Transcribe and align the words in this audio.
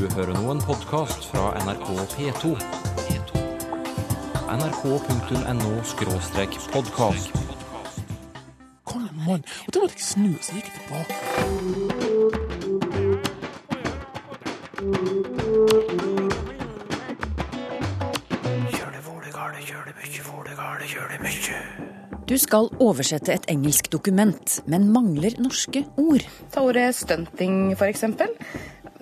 Du 0.00 0.08
hører 0.16 0.32
nå 0.32 0.48
en 0.48 0.62
podkast 0.64 1.26
fra 1.28 1.52
NRK 1.60 1.92
P2. 2.14 2.56
nrk.no-podkast. 4.48 7.28
Kom 8.88 9.04
igjen, 9.04 9.20
mann. 9.26 9.44
Og 9.66 9.70
da 9.76 9.78
måtte 9.82 9.98
jeg 9.98 10.06
snu, 10.06 10.32
så 10.40 10.56
gikk 10.56 10.68
jeg 10.70 10.76
tilbake. 10.78 11.14
Du 22.24 22.36
skal 22.40 22.72
oversette 22.80 23.36
et 23.36 23.44
engelsk 23.52 23.92
dokument, 23.92 24.64
men 24.64 24.88
mangler 24.96 25.36
norske 25.44 25.84
ord. 26.00 26.24
Ta 26.56 26.64
ordet 26.64 26.96
stunting, 26.96 27.76
for 27.76 27.84
eksempel. 27.92 28.32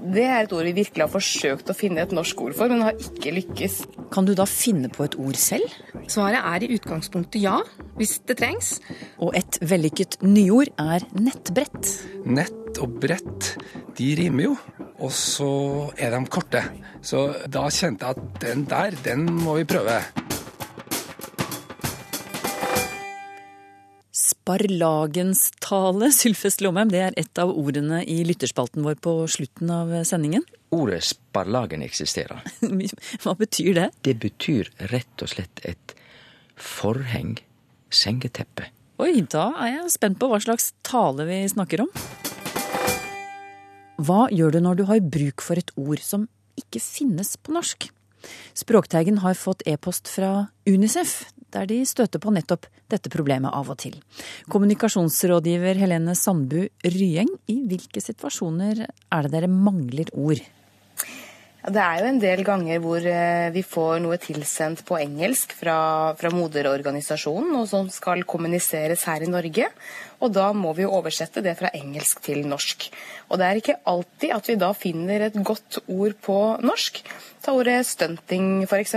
Det 0.08 0.24
er 0.24 0.46
et 0.46 0.52
ord 0.56 0.64
vi 0.64 0.72
virkelig 0.78 1.04
har 1.04 1.10
forsøkt 1.12 1.68
å 1.68 1.76
finne 1.76 2.00
et 2.00 2.12
norsk 2.16 2.40
ord 2.40 2.54
for, 2.56 2.72
men 2.72 2.84
har 2.86 2.96
ikke 2.96 3.32
lykkes. 3.36 3.80
Kan 4.14 4.28
du 4.28 4.32
da 4.38 4.46
finne 4.48 4.88
på 4.92 5.04
et 5.04 5.16
ord 5.20 5.36
selv? 5.36 5.74
Svaret 6.08 6.40
er 6.40 6.64
i 6.64 6.70
utgangspunktet 6.78 7.42
ja, 7.42 7.58
hvis 7.98 8.16
det 8.28 8.38
trengs. 8.40 8.78
Og 9.20 9.36
et 9.36 9.60
vellykket 9.60 10.20
nyord 10.24 10.72
er 10.80 11.04
nettbrett. 11.18 11.92
Nett 12.24 12.80
og 12.80 12.96
brett, 13.02 13.52
de 13.98 14.14
rimer 14.22 14.48
jo. 14.48 14.54
Og 14.98 15.12
så 15.14 15.50
er 16.00 16.16
de 16.16 16.22
korte. 16.32 16.64
Så 17.04 17.28
da 17.46 17.68
kjente 17.68 18.08
jeg 18.08 18.16
at 18.16 18.40
den 18.46 18.64
der, 18.70 18.96
den 19.04 19.28
må 19.44 19.60
vi 19.60 19.68
prøve. 19.68 20.00
Sparlagenstale, 24.48 26.08
Sylfest 26.18 26.62
Lomheim, 26.64 26.88
det 26.88 27.00
er 27.04 27.16
et 27.20 27.40
av 27.40 27.50
ordene 27.52 27.98
i 28.08 28.22
lytterspalten 28.24 28.80
vår 28.80 28.94
på 29.04 29.12
slutten 29.28 29.68
av 29.68 29.90
sendingen. 30.08 30.40
Ordet 30.72 31.02
sparlagen 31.04 31.84
eksisterer. 31.84 32.40
Hva 33.22 33.34
betyr 33.36 33.74
det? 33.76 33.84
Det 34.08 34.14
betyr 34.22 34.70
rett 34.88 35.24
og 35.24 35.28
slett 35.34 35.60
et 35.68 35.92
forheng, 36.56 37.36
sengeteppe. 37.92 38.70
Oi, 39.04 39.20
da 39.28 39.50
er 39.60 39.74
jeg 39.74 39.92
spent 39.98 40.16
på 40.16 40.32
hva 40.32 40.40
slags 40.40 40.72
tale 40.80 41.28
vi 41.28 41.42
snakker 41.52 41.84
om. 41.84 41.92
Hva 44.00 44.30
gjør 44.32 44.56
du 44.56 44.62
når 44.64 44.80
du 44.80 44.84
har 44.88 45.04
bruk 45.04 45.44
for 45.44 45.60
et 45.60 45.76
ord 45.76 46.00
som 46.00 46.24
ikke 46.56 46.80
finnes 46.80 47.36
på 47.36 47.52
norsk? 47.52 47.90
Språkteigen 48.58 49.20
har 49.24 49.38
fått 49.38 49.64
e-post 49.68 50.08
fra 50.10 50.48
Unicef, 50.68 51.30
der 51.54 51.68
de 51.68 51.80
støter 51.88 52.20
på 52.20 52.32
nettopp 52.34 52.66
dette 52.92 53.10
problemet 53.12 53.54
av 53.54 53.70
og 53.72 53.78
til. 53.80 53.96
Kommunikasjonsrådgiver 54.52 55.80
Helene 55.80 56.16
Sandbu 56.18 56.66
Ryeng, 56.84 57.30
i 57.48 57.60
hvilke 57.68 58.02
situasjoner 58.04 58.84
er 58.84 59.26
det 59.26 59.34
dere 59.34 59.50
mangler 59.52 60.12
ord? 60.12 60.42
Det 61.68 61.80
er 61.82 62.00
jo 62.00 62.08
en 62.08 62.20
del 62.22 62.40
ganger 62.46 62.78
hvor 62.80 63.04
eh, 63.04 63.50
vi 63.52 63.60
får 63.66 63.98
noe 64.00 64.16
tilsendt 64.22 64.80
på 64.88 64.96
engelsk 65.02 65.52
fra, 65.58 66.14
fra 66.16 66.30
moderorganisasjonen, 66.32 67.50
og 67.60 67.66
som 67.68 67.90
skal 67.92 68.24
kommuniseres 68.28 69.04
her 69.08 69.26
i 69.26 69.28
Norge. 69.28 69.68
Og 70.24 70.32
da 70.32 70.46
må 70.56 70.72
vi 70.76 70.86
jo 70.86 70.94
oversette 70.96 71.42
det 71.44 71.58
fra 71.58 71.68
engelsk 71.76 72.22
til 72.24 72.46
norsk. 72.48 72.88
Og 73.28 73.40
det 73.40 73.48
er 73.48 73.60
ikke 73.60 73.76
alltid 73.92 74.32
at 74.38 74.48
vi 74.48 74.56
da 74.62 74.72
finner 74.72 75.26
et 75.28 75.36
godt 75.44 75.82
ord 75.84 76.16
på 76.24 76.38
norsk. 76.64 77.02
Ta 77.44 77.52
ordet 77.52 77.82
stunting, 77.90 78.64
f.eks. 78.64 78.96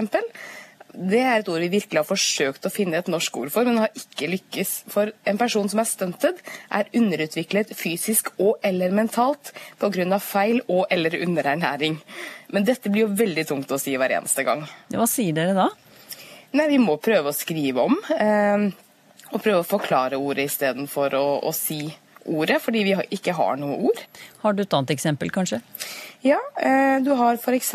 Det 0.92 1.22
er 1.24 1.40
et 1.40 1.50
ord 1.50 1.64
vi 1.64 1.70
virkelig 1.72 2.02
har 2.02 2.08
forsøkt 2.08 2.66
å 2.68 2.72
finne 2.74 3.00
et 3.00 3.10
norsk 3.12 3.38
ord 3.40 3.52
for, 3.54 3.68
men 3.68 3.80
har 3.80 3.94
ikke 3.96 4.28
lykkes. 4.34 4.74
For 4.92 5.14
en 5.28 5.40
person 5.40 5.70
som 5.72 5.80
er 5.80 5.88
stunted, 5.88 6.42
er 6.68 6.90
underutviklet 6.98 7.72
fysisk 7.78 8.34
og 8.38 8.60
eller 8.68 8.92
mentalt 8.96 9.54
pga. 9.80 10.20
feil 10.20 10.62
og 10.68 10.86
eller 10.92 11.16
underernæring. 11.24 11.98
Men 12.52 12.68
dette 12.68 12.92
blir 12.92 13.08
jo 13.08 13.16
veldig 13.16 13.48
tungt 13.48 13.72
å 13.72 13.80
si 13.80 13.96
hver 13.96 14.12
eneste 14.20 14.44
gang. 14.44 14.66
Hva 14.92 15.08
sier 15.08 15.34
dere 15.34 15.56
da? 15.56 15.70
Nei, 16.52 16.68
Vi 16.68 16.78
må 16.78 16.98
prøve 16.98 17.32
å 17.32 17.36
skrive 17.36 17.80
om, 17.88 17.96
eh, 18.18 18.68
og 19.32 19.42
prøve 19.42 19.62
å 19.62 19.68
forklare 19.68 20.20
ordet 20.20 20.50
istedenfor 20.52 21.16
å, 21.16 21.40
å 21.48 21.54
si 21.56 21.86
ordet, 22.26 22.60
fordi 22.62 22.84
vi 22.84 22.92
har, 22.92 23.08
ikke 23.10 23.34
har 23.34 23.56
noe 23.56 23.78
ord. 23.88 24.04
Har 24.44 24.54
du 24.54 24.62
et 24.64 24.74
annet 24.74 24.92
eksempel, 24.92 25.32
kanskje? 25.32 25.62
Ja, 26.22 26.40
eh, 26.60 27.00
du 27.00 27.14
har 27.16 27.40
f.eks. 27.40 27.72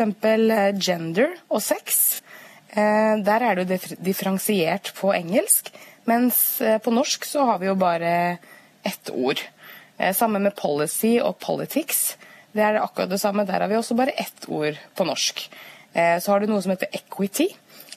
gender 0.79 1.33
og 1.49 1.61
sex. 1.61 2.21
Eh, 2.77 3.15
der 3.25 3.41
er 3.41 3.57
det 3.57 3.65
jo 3.65 3.95
differensiert 4.05 4.91
på 4.97 5.09
engelsk, 5.15 5.71
mens 6.05 6.61
eh, 6.61 6.77
på 6.77 6.93
norsk 6.93 7.25
så 7.25 7.47
har 7.49 7.61
vi 7.61 7.71
jo 7.71 7.77
bare 7.79 8.37
ett 8.85 9.09
ord. 9.09 9.41
Eh, 9.97 10.13
Samme 10.13 10.41
med 10.43 10.55
policy 10.57 11.15
og 11.17 11.39
politics. 11.41 12.17
Det 12.53 12.61
er 12.61 12.77
akkurat 12.81 13.09
det 13.09 13.21
samme. 13.21 13.47
Der 13.49 13.63
har 13.63 13.71
vi 13.71 13.79
også 13.79 13.97
bare 13.97 14.13
ett 14.17 14.45
ord 14.47 14.77
på 14.95 15.05
norsk. 15.07 15.47
Så 15.97 16.29
har 16.29 16.41
du 16.43 16.51
noe 16.51 16.61
som 16.61 16.69
heter 16.75 16.91
equity, 16.93 17.47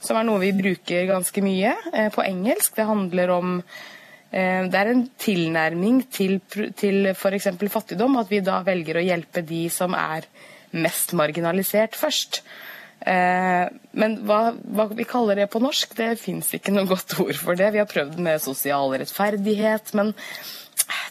som 0.00 0.16
er 0.16 0.24
noe 0.24 0.40
vi 0.40 0.54
bruker 0.56 1.08
ganske 1.08 1.42
mye 1.44 1.74
på 2.14 2.22
engelsk. 2.24 2.72
Det 2.78 2.86
handler 2.88 3.32
om 3.34 3.50
det 4.30 4.78
er 4.78 4.88
en 4.88 5.02
tilnærming 5.20 5.98
til, 6.12 6.38
til 6.80 7.10
f.eks. 7.12 7.50
fattigdom, 7.72 8.16
at 8.22 8.32
vi 8.32 8.40
da 8.46 8.62
velger 8.64 9.00
å 9.00 9.04
hjelpe 9.04 9.42
de 9.44 9.66
som 9.74 9.96
er 9.98 10.28
mest 10.72 11.12
marginalisert 11.18 11.98
først. 11.98 12.40
Eh, 13.00 13.66
Men 13.96 14.16
hva, 14.28 14.40
hva 14.60 14.88
vi 14.92 15.06
kaller 15.08 15.40
det 15.40 15.48
på 15.52 15.62
norsk, 15.62 15.94
det 15.98 16.12
fins 16.20 16.50
ikke 16.56 16.74
noe 16.74 16.88
godt 16.90 17.16
ord 17.22 17.38
for 17.40 17.58
det. 17.58 17.72
Vi 17.74 17.80
har 17.82 17.88
prøvd 17.90 18.18
med 18.22 18.42
sosial 18.44 18.92
rettferdighet, 19.00 19.94
men 19.98 20.12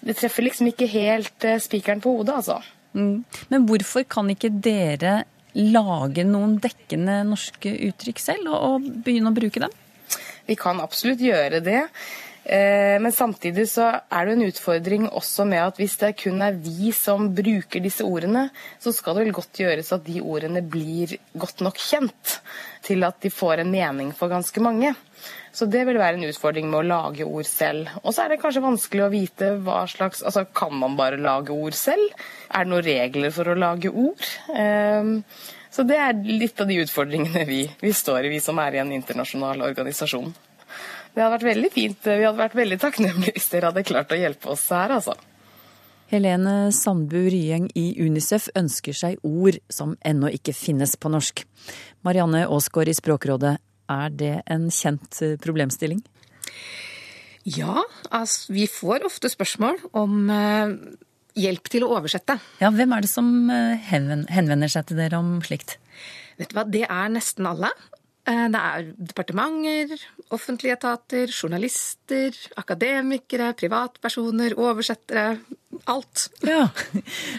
det 0.06 0.18
treffer 0.20 0.46
liksom 0.46 0.70
ikke 0.72 0.90
helt 0.92 1.48
eh, 1.48 1.60
spikeren 1.62 2.04
på 2.04 2.14
hodet, 2.20 2.40
altså. 2.42 2.60
Mm. 2.94 3.26
Men 3.52 3.68
hvorfor 3.70 4.06
kan 4.10 4.30
ikke 4.32 4.52
dere 4.64 5.24
lage 5.58 6.24
noen 6.26 6.58
dekkende 6.62 7.22
norske 7.28 7.74
uttrykk 7.90 8.22
selv, 8.22 8.50
og, 8.54 8.58
og 8.58 8.90
begynne 9.06 9.34
å 9.34 9.38
bruke 9.38 9.62
dem? 9.66 9.74
Vi 10.50 10.58
kan 10.58 10.82
absolutt 10.82 11.22
gjøre 11.22 11.62
det. 11.62 11.84
Eh, 12.50 12.98
Men 13.00 13.12
samtidig 13.14 13.68
så 13.70 13.92
er 14.10 14.26
det 14.26 14.34
en 14.34 14.48
utfordring 14.48 15.04
også 15.10 15.46
med 15.46 15.62
at 15.62 15.78
hvis 15.78 15.98
det 16.02 16.16
kun 16.18 16.42
er 16.42 16.56
vi 16.58 16.90
som 16.96 17.28
bruker 17.36 17.84
disse 17.84 18.06
ordene, 18.06 18.48
så 18.82 18.94
skal 18.96 19.16
det 19.20 19.28
vel 19.28 19.36
godt 19.38 19.62
gjøres 19.62 19.92
at 19.94 20.08
de 20.08 20.18
ordene 20.22 20.64
blir 20.66 21.14
godt 21.38 21.62
nok 21.62 21.78
kjent 21.78 22.40
til 22.88 23.06
at 23.06 23.20
de 23.22 23.30
får 23.30 23.62
en 23.62 23.70
mening 23.70 24.10
for 24.18 24.34
ganske 24.34 24.64
mange. 24.66 24.96
Så 25.54 25.68
det 25.70 25.84
vil 25.86 26.00
være 26.00 26.18
en 26.18 26.26
utfordring 26.30 26.70
med 26.72 26.80
å 26.80 26.88
lage 26.90 27.28
ord 27.28 27.46
selv. 27.46 27.94
Og 28.02 28.16
så 28.16 28.26
er 28.26 28.34
det 28.34 28.42
kanskje 28.42 28.66
vanskelig 28.66 29.06
å 29.06 29.14
vite 29.14 29.54
hva 29.66 29.84
slags 29.90 30.24
Altså, 30.26 30.46
kan 30.50 30.74
man 30.74 30.98
bare 30.98 31.22
lage 31.22 31.54
ord 31.54 31.78
selv? 31.78 32.10
Er 32.50 32.66
det 32.66 32.74
noen 32.74 32.86
regler 32.86 33.34
for 33.36 33.46
å 33.46 33.58
lage 33.60 33.94
ord? 33.94 34.26
Eh, 34.50 35.16
Så 35.70 35.84
det 35.86 35.98
er 36.02 36.18
litt 36.26 36.58
av 36.60 36.66
de 36.68 36.82
utfordringene 36.82 37.46
vi, 37.46 37.62
vi 37.80 37.94
står 37.94 38.26
i, 38.26 38.30
vi 38.34 38.40
som 38.42 38.58
er 38.58 38.74
i 38.74 38.80
en 38.82 38.92
internasjonal 38.92 39.62
organisasjon. 39.62 40.34
Det 41.14 41.24
hadde 41.24 41.34
vært 41.36 41.48
veldig 41.50 41.72
fint. 41.74 42.06
Vi 42.06 42.24
hadde 42.26 42.40
vært 42.40 42.58
veldig 42.60 42.78
takknemlige 42.82 43.36
hvis 43.36 43.50
dere 43.52 43.72
hadde 43.72 43.88
klart 43.88 44.14
å 44.14 44.20
hjelpe 44.20 44.54
oss 44.54 44.68
her, 44.74 44.94
altså. 45.00 45.18
Helene 46.10 46.72
Sandbu 46.74 47.28
Ryeng 47.30 47.68
i 47.78 47.92
Unicef 48.02 48.48
ønsker 48.58 48.96
seg 48.98 49.20
ord 49.26 49.60
som 49.70 49.94
ennå 50.06 50.32
ikke 50.34 50.56
finnes 50.58 50.96
på 50.98 51.12
norsk. 51.14 51.44
Marianne 52.08 52.48
Aasgaard 52.48 52.90
i 52.90 52.96
Språkrådet, 52.98 53.58
er 53.90 54.14
det 54.14 54.36
en 54.50 54.70
kjent 54.74 55.22
eh, 55.26 55.36
problemstilling? 55.42 56.02
Ja, 57.50 57.84
altså, 58.10 58.54
vi 58.54 58.66
får 58.70 59.06
ofte 59.08 59.30
spørsmål 59.32 59.80
om 59.98 60.30
eh, 60.34 60.74
hjelp 61.40 61.70
til 61.72 61.86
å 61.86 61.94
oversette. 61.98 62.40
Ja, 62.62 62.72
hvem 62.74 62.94
er 62.96 63.06
det 63.06 63.12
som 63.12 63.30
eh, 63.54 63.90
henvender 63.90 64.72
seg 64.72 64.90
til 64.90 65.02
dere 65.02 65.22
om 65.22 65.38
slikt? 65.46 65.78
Vet 66.40 66.52
du 66.52 66.58
hva, 66.58 66.66
det 66.66 66.86
er 66.88 67.10
nesten 67.14 67.48
alle. 67.50 67.72
Eh, 68.30 68.46
Det 68.54 68.60
er 68.62 68.90
departementer, 69.10 70.02
offentlige 70.36 70.76
etater, 70.78 71.32
journalister, 71.34 72.36
akademikere, 72.62 73.54
privatpersoner, 73.58 74.54
oversettere. 74.60 75.40
Alt. 75.90 76.28
Ja, 76.44 76.68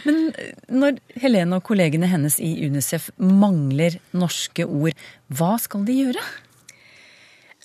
Men 0.06 0.31
når 0.73 0.99
Helene 1.21 1.59
og 1.59 1.65
kollegene 1.67 2.09
hennes 2.09 2.38
i 2.41 2.55
Unicef 2.67 3.11
mangler 3.19 3.99
norske 4.17 4.64
ord, 4.64 4.97
hva 5.29 5.53
skal 5.61 5.85
de 5.85 5.99
gjøre? 5.99 6.23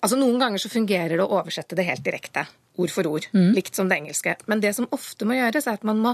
Altså 0.03 0.19
Noen 0.19 0.37
ganger 0.41 0.61
så 0.61 0.69
fungerer 0.69 1.15
det 1.15 1.23
å 1.23 1.31
oversette 1.39 1.77
det 1.79 1.87
helt 1.87 2.03
direkte, 2.05 2.43
ord 2.77 2.91
for 2.93 3.07
ord, 3.09 3.25
likt 3.33 3.77
som 3.77 3.87
det 3.89 4.01
engelske. 4.01 4.35
Men 4.51 4.61
det 4.61 4.75
som 4.77 4.89
ofte 4.93 5.25
må 5.25 5.37
gjøres, 5.39 5.65
er 5.65 5.79
at 5.79 5.87
man 5.87 6.03
må 6.03 6.13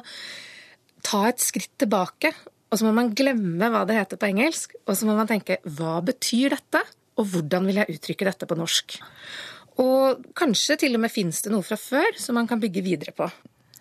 ta 1.03 1.25
et 1.31 1.41
skritt 1.43 1.73
tilbake. 1.81 2.31
Og 2.71 2.79
så 2.79 2.87
må 2.87 2.93
man 2.95 3.11
glemme 3.17 3.67
hva 3.73 3.81
det 3.87 3.97
heter 3.97 4.19
på 4.21 4.29
engelsk, 4.29 4.77
og 4.85 4.95
så 4.95 5.09
må 5.09 5.17
man 5.17 5.27
tenke 5.27 5.57
hva 5.65 5.97
betyr 6.05 6.53
dette, 6.53 6.85
og 7.19 7.27
hvordan 7.33 7.67
vil 7.67 7.81
jeg 7.81 7.97
uttrykke 7.97 8.27
dette 8.27 8.47
på 8.47 8.57
norsk? 8.59 8.97
Og 9.81 10.23
kanskje 10.37 10.77
til 10.83 10.97
og 10.97 11.03
med 11.03 11.13
fins 11.13 11.41
det 11.43 11.51
noe 11.53 11.65
fra 11.65 11.77
før 11.79 12.17
som 12.19 12.37
man 12.39 12.49
kan 12.49 12.61
bygge 12.61 12.83
videre 12.85 13.15
på. 13.15 13.27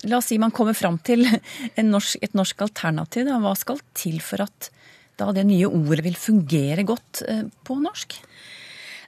La 0.09 0.21
oss 0.21 0.31
si 0.31 0.39
man 0.41 0.55
kommer 0.55 0.77
fram 0.77 0.97
til 1.05 1.27
en 1.29 1.91
norsk, 1.93 2.21
et 2.25 2.37
norsk 2.37 2.63
alternativ. 2.65 3.27
Da. 3.29 3.41
Hva 3.43 3.55
skal 3.59 3.83
til 3.97 4.21
for 4.25 4.47
at 4.47 4.71
da 5.21 5.29
det 5.37 5.45
nye 5.49 5.69
ordet 5.69 6.05
vil 6.07 6.17
fungere 6.17 6.87
godt 6.89 7.25
eh, 7.29 7.43
på 7.67 7.77
norsk? 7.83 8.17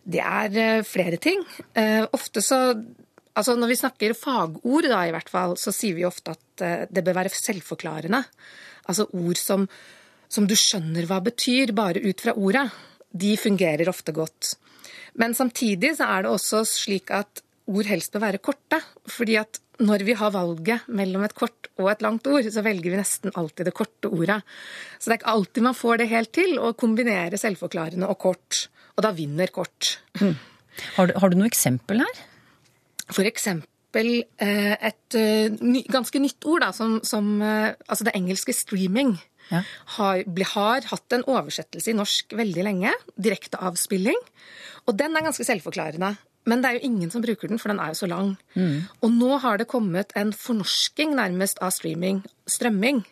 Det 0.02 0.20
er 0.20 0.58
eh, 0.60 0.84
flere 0.84 1.20
ting. 1.22 1.44
Eh, 1.74 2.04
Ofte 2.12 2.44
så 2.44 2.64
Altså 3.32 3.54
når 3.56 3.70
vi 3.70 3.76
snakker 3.80 4.12
fagord, 4.12 4.84
da 4.92 4.98
i 5.08 5.12
hvert 5.14 5.30
fall, 5.32 5.54
så 5.56 5.72
sier 5.72 5.94
vi 5.96 6.02
ofte 6.04 6.34
at 6.34 6.90
det 6.92 7.00
bør 7.00 7.14
være 7.16 7.30
selvforklarende. 7.32 8.19
Altså 8.92 9.06
ord 9.08 9.40
som, 9.40 9.64
som 10.28 10.44
du 10.44 10.52
skjønner 10.52 11.08
hva 11.08 11.16
betyr 11.24 11.72
bare 11.72 12.02
ut 12.04 12.20
fra 12.20 12.34
ordet, 12.36 12.66
de 13.12 13.37
fungerer 13.37 13.91
ofte 13.93 14.14
godt. 14.17 14.55
Men 15.20 15.35
samtidig 15.37 15.97
så 15.99 16.09
er 16.09 16.25
det 16.25 16.32
også 16.32 16.62
slik 16.69 17.12
at 17.14 17.43
ord 17.70 17.88
helst 17.88 18.12
bør 18.14 18.26
være 18.26 18.43
korte. 18.43 18.81
fordi 19.06 19.37
at 19.37 19.61
når 19.82 20.05
vi 20.06 20.14
har 20.14 20.31
valget 20.31 20.87
mellom 20.88 21.25
et 21.25 21.35
kort 21.35 21.69
og 21.81 21.91
et 21.91 22.03
langt 22.05 22.26
ord, 22.26 22.47
så 22.50 22.62
velger 22.62 22.93
vi 22.93 22.99
nesten 23.00 23.32
alltid 23.35 23.67
det 23.67 23.75
korte 23.75 24.09
ordet. 24.09 24.43
Så 24.99 25.09
det 25.09 25.17
er 25.17 25.20
ikke 25.20 25.35
alltid 25.35 25.62
man 25.62 25.75
får 25.79 25.99
det 25.99 26.09
helt 26.12 26.32
til 26.32 26.59
å 26.61 26.73
kombinere 26.79 27.41
selvforklarende 27.41 28.09
og 28.09 28.19
kort. 28.19 28.67
Og 28.97 29.05
da 29.06 29.12
vinner 29.17 29.50
kort. 29.50 29.97
Mm. 30.20 30.37
Har, 30.97 31.08
du, 31.08 31.15
har, 31.19 31.32
du, 31.32 31.38
noe 31.41 31.50
eksempel 31.50 32.03
her? 32.05 32.20
For 33.12 33.26
eksempel 33.29 34.23
eh, 34.41 34.75
et 34.76 35.19
uh, 35.19 35.81
ganske 35.93 36.20
nytt 36.23 36.47
ord, 36.49 36.62
da, 36.65 36.70
som, 36.76 37.00
som 37.05 37.35
uh, 37.43 37.73
altså 37.88 38.06
det 38.08 38.15
engelske 38.17 38.55
streaming. 38.56 39.17
Ja. 39.50 39.62
Har, 39.97 40.23
har, 40.55 40.91
hatt 40.93 41.17
en 41.17 41.25
oversettelse 41.29 41.93
i 41.93 41.97
norsk 41.97 42.37
veldig 42.39 42.67
lenge. 42.67 42.93
Direkteavspilling. 43.17 44.21
Og 44.87 44.99
den 44.99 45.17
er 45.17 45.27
ganske 45.27 45.47
selvforklarende. 45.47 46.15
Men 46.49 46.62
det 46.62 46.69
er 46.69 46.79
jo 46.79 46.89
ingen 46.89 47.11
som 47.12 47.23
bruker 47.23 47.50
den, 47.50 47.61
for 47.62 47.71
den 47.71 47.81
er 47.83 47.93
jo 47.93 48.00
så 48.00 48.09
lang. 48.11 48.35
Mm. 48.59 48.89
Og 49.05 49.15
nå 49.15 49.37
har 49.44 49.61
det 49.61 49.71
kommet 49.71 50.15
en 50.19 50.33
fornorsking 50.35 51.15
nærmest 51.19 51.62
av 51.62 51.71
streaming, 51.75 52.25
strømming. 52.50 53.05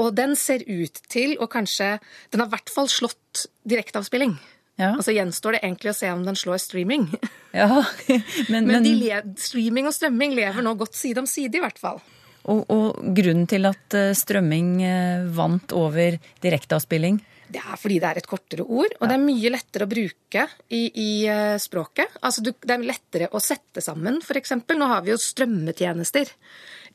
Og 0.00 0.12
den 0.16 0.36
ser 0.38 0.64
ut 0.68 1.00
til 1.12 1.34
å 1.40 1.48
kanskje 1.50 1.98
Den 2.32 2.40
har 2.40 2.48
i 2.48 2.54
hvert 2.54 2.72
fall 2.72 2.88
slått 2.88 3.46
direkteavspilling. 3.68 4.38
Ja. 4.80 4.94
Og 4.94 5.04
så 5.04 5.12
gjenstår 5.12 5.56
det 5.56 5.64
egentlig 5.64 5.92
å 5.92 5.96
se 5.96 6.08
om 6.12 6.22
den 6.24 6.38
slår 6.38 6.60
streaming. 6.62 7.10
Ja, 7.52 7.82
men, 8.52 8.64
men, 8.70 8.86
men 8.86 9.34
streaming 9.40 9.88
og 9.90 9.96
strømming 9.96 10.36
lever 10.36 10.64
nå 10.64 10.76
godt 10.80 10.96
side 10.96 11.20
om 11.20 11.28
side, 11.28 11.58
i 11.58 11.64
hvert 11.64 11.80
fall. 11.80 12.00
Og, 12.48 12.62
og 12.72 13.00
grunnen 13.16 13.48
til 13.50 13.68
at 13.68 13.96
eh, 13.96 14.12
strømming 14.16 14.70
eh, 14.86 15.26
vant 15.36 15.74
over 15.76 16.16
direkteavspilling? 16.40 17.20
Det 17.50 17.60
er 17.60 17.78
fordi 17.80 17.98
det 17.98 18.08
er 18.08 18.20
et 18.20 18.28
kortere 18.30 18.62
ord, 18.62 18.92
og 19.00 19.08
det 19.10 19.16
er 19.16 19.24
mye 19.24 19.50
lettere 19.50 19.86
å 19.86 19.90
bruke 19.90 20.44
i, 20.70 20.84
i 20.86 21.10
eh, 21.28 21.56
språket. 21.60 22.20
Altså, 22.22 22.44
det 22.46 22.70
er 22.70 22.86
lettere 22.86 23.28
å 23.34 23.42
sette 23.42 23.82
sammen, 23.84 24.20
f.eks. 24.22 24.54
Nå 24.70 24.90
har 24.92 25.02
vi 25.04 25.12
jo 25.12 25.18
strømmetjenester. 25.20 26.30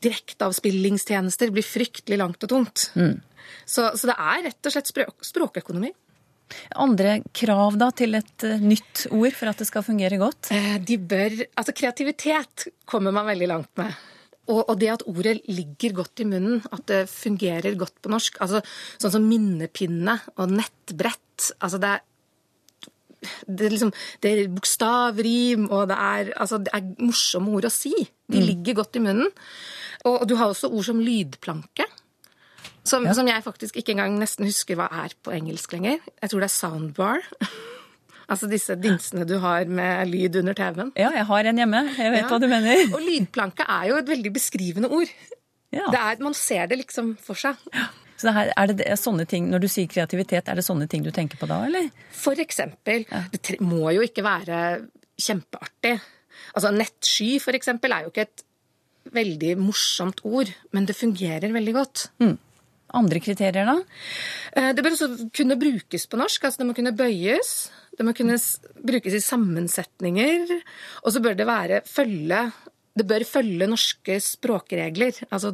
Direkteavspillingstjenester 0.06 1.52
blir 1.52 1.66
fryktelig 1.66 2.18
langt 2.22 2.48
og 2.48 2.52
tungt. 2.52 2.88
Mm. 2.96 3.20
Så, 3.68 3.90
så, 3.94 4.08
det 4.08 4.16
er 4.16 4.42
rett 4.48 4.68
og 4.68 4.74
slett 4.74 4.90
språk, 4.90 5.14
språkøkonomi. 5.28 5.92
Andre 6.78 7.20
krav 7.34 7.76
da 7.78 7.90
til 7.94 8.16
et 8.16 8.44
nytt 8.62 9.08
ord 9.10 9.34
for 9.34 9.50
at 9.50 9.60
det 9.60 9.66
skal 9.68 9.84
fungere 9.86 10.18
godt? 10.20 10.52
De 10.86 10.94
bør 10.94 11.40
Altså 11.58 11.74
kreativitet 11.74 12.68
kommer 12.86 13.14
man 13.14 13.26
veldig 13.26 13.48
langt 13.50 13.72
med. 13.80 13.96
Og, 14.46 14.76
det 14.78 14.92
at 14.92 15.04
ordet 15.10 15.40
ligger 15.50 15.96
godt 16.02 16.22
i 16.22 16.26
munnen, 16.28 16.60
at 16.70 16.84
det 16.86 17.06
fungerer 17.10 17.74
godt 17.78 17.96
på 18.02 18.12
norsk. 18.12 18.38
altså 18.44 18.60
Sånn 19.02 19.16
som 19.16 19.26
minnepinne 19.26 20.20
og 20.36 20.52
nettbrett. 20.54 21.50
altså 21.58 21.80
det 21.82 21.96
er 21.96 22.04
det 23.26 23.66
er, 23.66 23.72
liksom, 23.72 23.92
det 24.22 24.30
er 24.30 24.50
bokstavrim, 24.52 25.64
og 25.72 25.88
det 25.90 25.96
er, 25.98 26.32
altså, 26.36 26.60
det 26.62 26.70
er 26.76 26.84
morsomme 27.02 27.54
ord 27.56 27.66
å 27.66 27.72
si. 27.72 27.94
De 28.28 28.38
mm. 28.38 28.44
ligger 28.44 28.76
godt 28.82 28.98
i 29.00 29.02
munnen. 29.02 29.30
Og, 30.04 30.20
og, 30.20 30.26
du 30.28 30.36
har 30.38 30.52
også 30.52 30.70
ord 30.70 30.86
som 30.86 31.00
lydplanke. 31.02 31.88
Som, 32.86 33.08
ja. 33.08 33.16
som 33.18 33.26
jeg 33.26 33.42
faktisk 33.42 33.80
ikke 33.80 33.96
engang 33.96 34.20
nesten 34.20 34.46
husker 34.46 34.78
hva 34.78 34.86
er 35.02 35.16
på 35.26 35.32
engelsk 35.34 35.74
lenger. 35.74 35.98
Jeg 36.22 36.30
tror 36.30 36.44
det 36.44 36.50
er 36.52 36.54
soundbar. 36.54 37.26
Altså 38.26 38.48
disse 38.50 38.74
dinsene 38.80 39.26
du 39.28 39.36
har 39.42 39.68
med 39.70 40.10
lyd 40.10 40.40
under 40.40 40.56
TV-en. 40.58 40.90
Ja, 40.98 41.12
jeg 41.14 41.26
har 41.28 41.50
en 41.50 41.60
hjemme. 41.62 41.82
Jeg 41.94 42.14
vet 42.14 42.24
ja. 42.24 42.30
hva 42.32 42.40
du 42.42 42.48
mener. 42.50 42.82
Og 42.90 43.04
lydplanke 43.04 43.66
er 43.70 43.92
jo 43.92 44.00
et 44.00 44.10
veldig 44.10 44.32
beskrivende 44.34 44.90
ord. 44.90 45.12
Ja. 45.74 45.86
Er, 45.92 46.18
man 46.24 46.34
ser 46.34 46.66
det 46.70 46.80
liksom 46.82 47.14
for 47.22 47.38
seg. 47.38 47.60
Ja. 47.74 47.86
Så 48.16 48.30
det 48.30 48.32
her, 48.32 48.50
er 48.56 48.72
det 48.72 48.84
sånne 48.96 49.26
ting, 49.28 49.50
Når 49.52 49.66
du 49.66 49.68
sier 49.68 49.88
kreativitet, 49.92 50.48
er 50.48 50.56
det 50.56 50.64
sånne 50.64 50.88
ting 50.88 51.04
du 51.04 51.12
tenker 51.12 51.36
på 51.36 51.48
da, 51.50 51.60
eller? 51.68 51.90
For 52.16 52.38
eksempel. 52.40 53.04
Det 53.30 53.58
må 53.60 53.90
jo 53.92 54.04
ikke 54.06 54.24
være 54.24 54.60
kjempeartig. 55.20 55.98
Altså 56.56 56.72
nettsky, 56.72 57.36
for 57.44 57.56
eksempel, 57.56 57.92
er 57.92 58.06
jo 58.06 58.12
ikke 58.14 58.26
et 58.26 58.44
veldig 59.14 59.52
morsomt 59.60 60.22
ord, 60.26 60.50
men 60.74 60.88
det 60.88 60.96
fungerer 60.98 61.52
veldig 61.54 61.74
godt. 61.76 62.08
Mm. 62.24 62.34
Andre 62.96 63.20
kriterier, 63.20 63.66
da? 63.68 63.76
Eh, 64.56 64.72
det 64.74 64.82
bør 64.84 64.94
også 64.96 65.28
kunne 65.34 65.58
brukes 65.60 66.06
på 66.08 66.18
norsk. 66.20 66.44
altså 66.44 66.62
Det 66.62 66.68
må 66.68 66.76
kunne 66.76 66.96
bøyes. 66.96 67.52
Det 67.96 68.04
må 68.04 68.12
kunne 68.16 68.36
brukes 68.86 69.16
i 69.16 69.24
sammensetninger. 69.24 70.52
Og 71.04 71.14
så 71.14 71.22
bør 71.24 71.36
det 71.38 71.48
være 71.48 71.82
følge 71.88 72.46
det 72.96 73.04
bør 73.04 73.26
følge 73.28 73.68
norske 73.68 74.14
språkregler, 74.24 75.18
altså, 75.28 75.50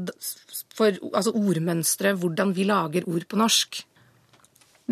for, 0.77 0.95
altså 1.11 1.33
ordmønstre, 1.35 2.13
hvordan 2.15 2.53
vi 2.55 2.69
lager 2.69 3.09
ord 3.11 3.27
på 3.27 3.41
norsk. 3.41 3.81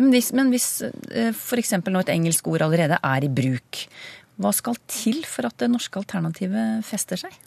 Men 0.01 0.11
hvis, 0.11 0.31
men 0.35 0.51
hvis 0.51 0.67
eh, 0.83 1.31
f.eks. 1.31 1.73
et 1.77 2.11
engelsk 2.11 2.49
ord 2.51 2.65
allerede 2.67 2.99
er 2.99 3.23
i 3.23 3.31
bruk, 3.31 3.85
hva 4.41 4.51
skal 4.55 4.79
til 4.89 5.21
for 5.27 5.47
at 5.47 5.63
det 5.63 5.69
norske 5.71 6.01
alternativet 6.01 6.83
fester 6.87 7.23
seg? 7.23 7.39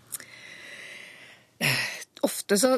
Ofte 2.24 2.56
så 2.60 2.76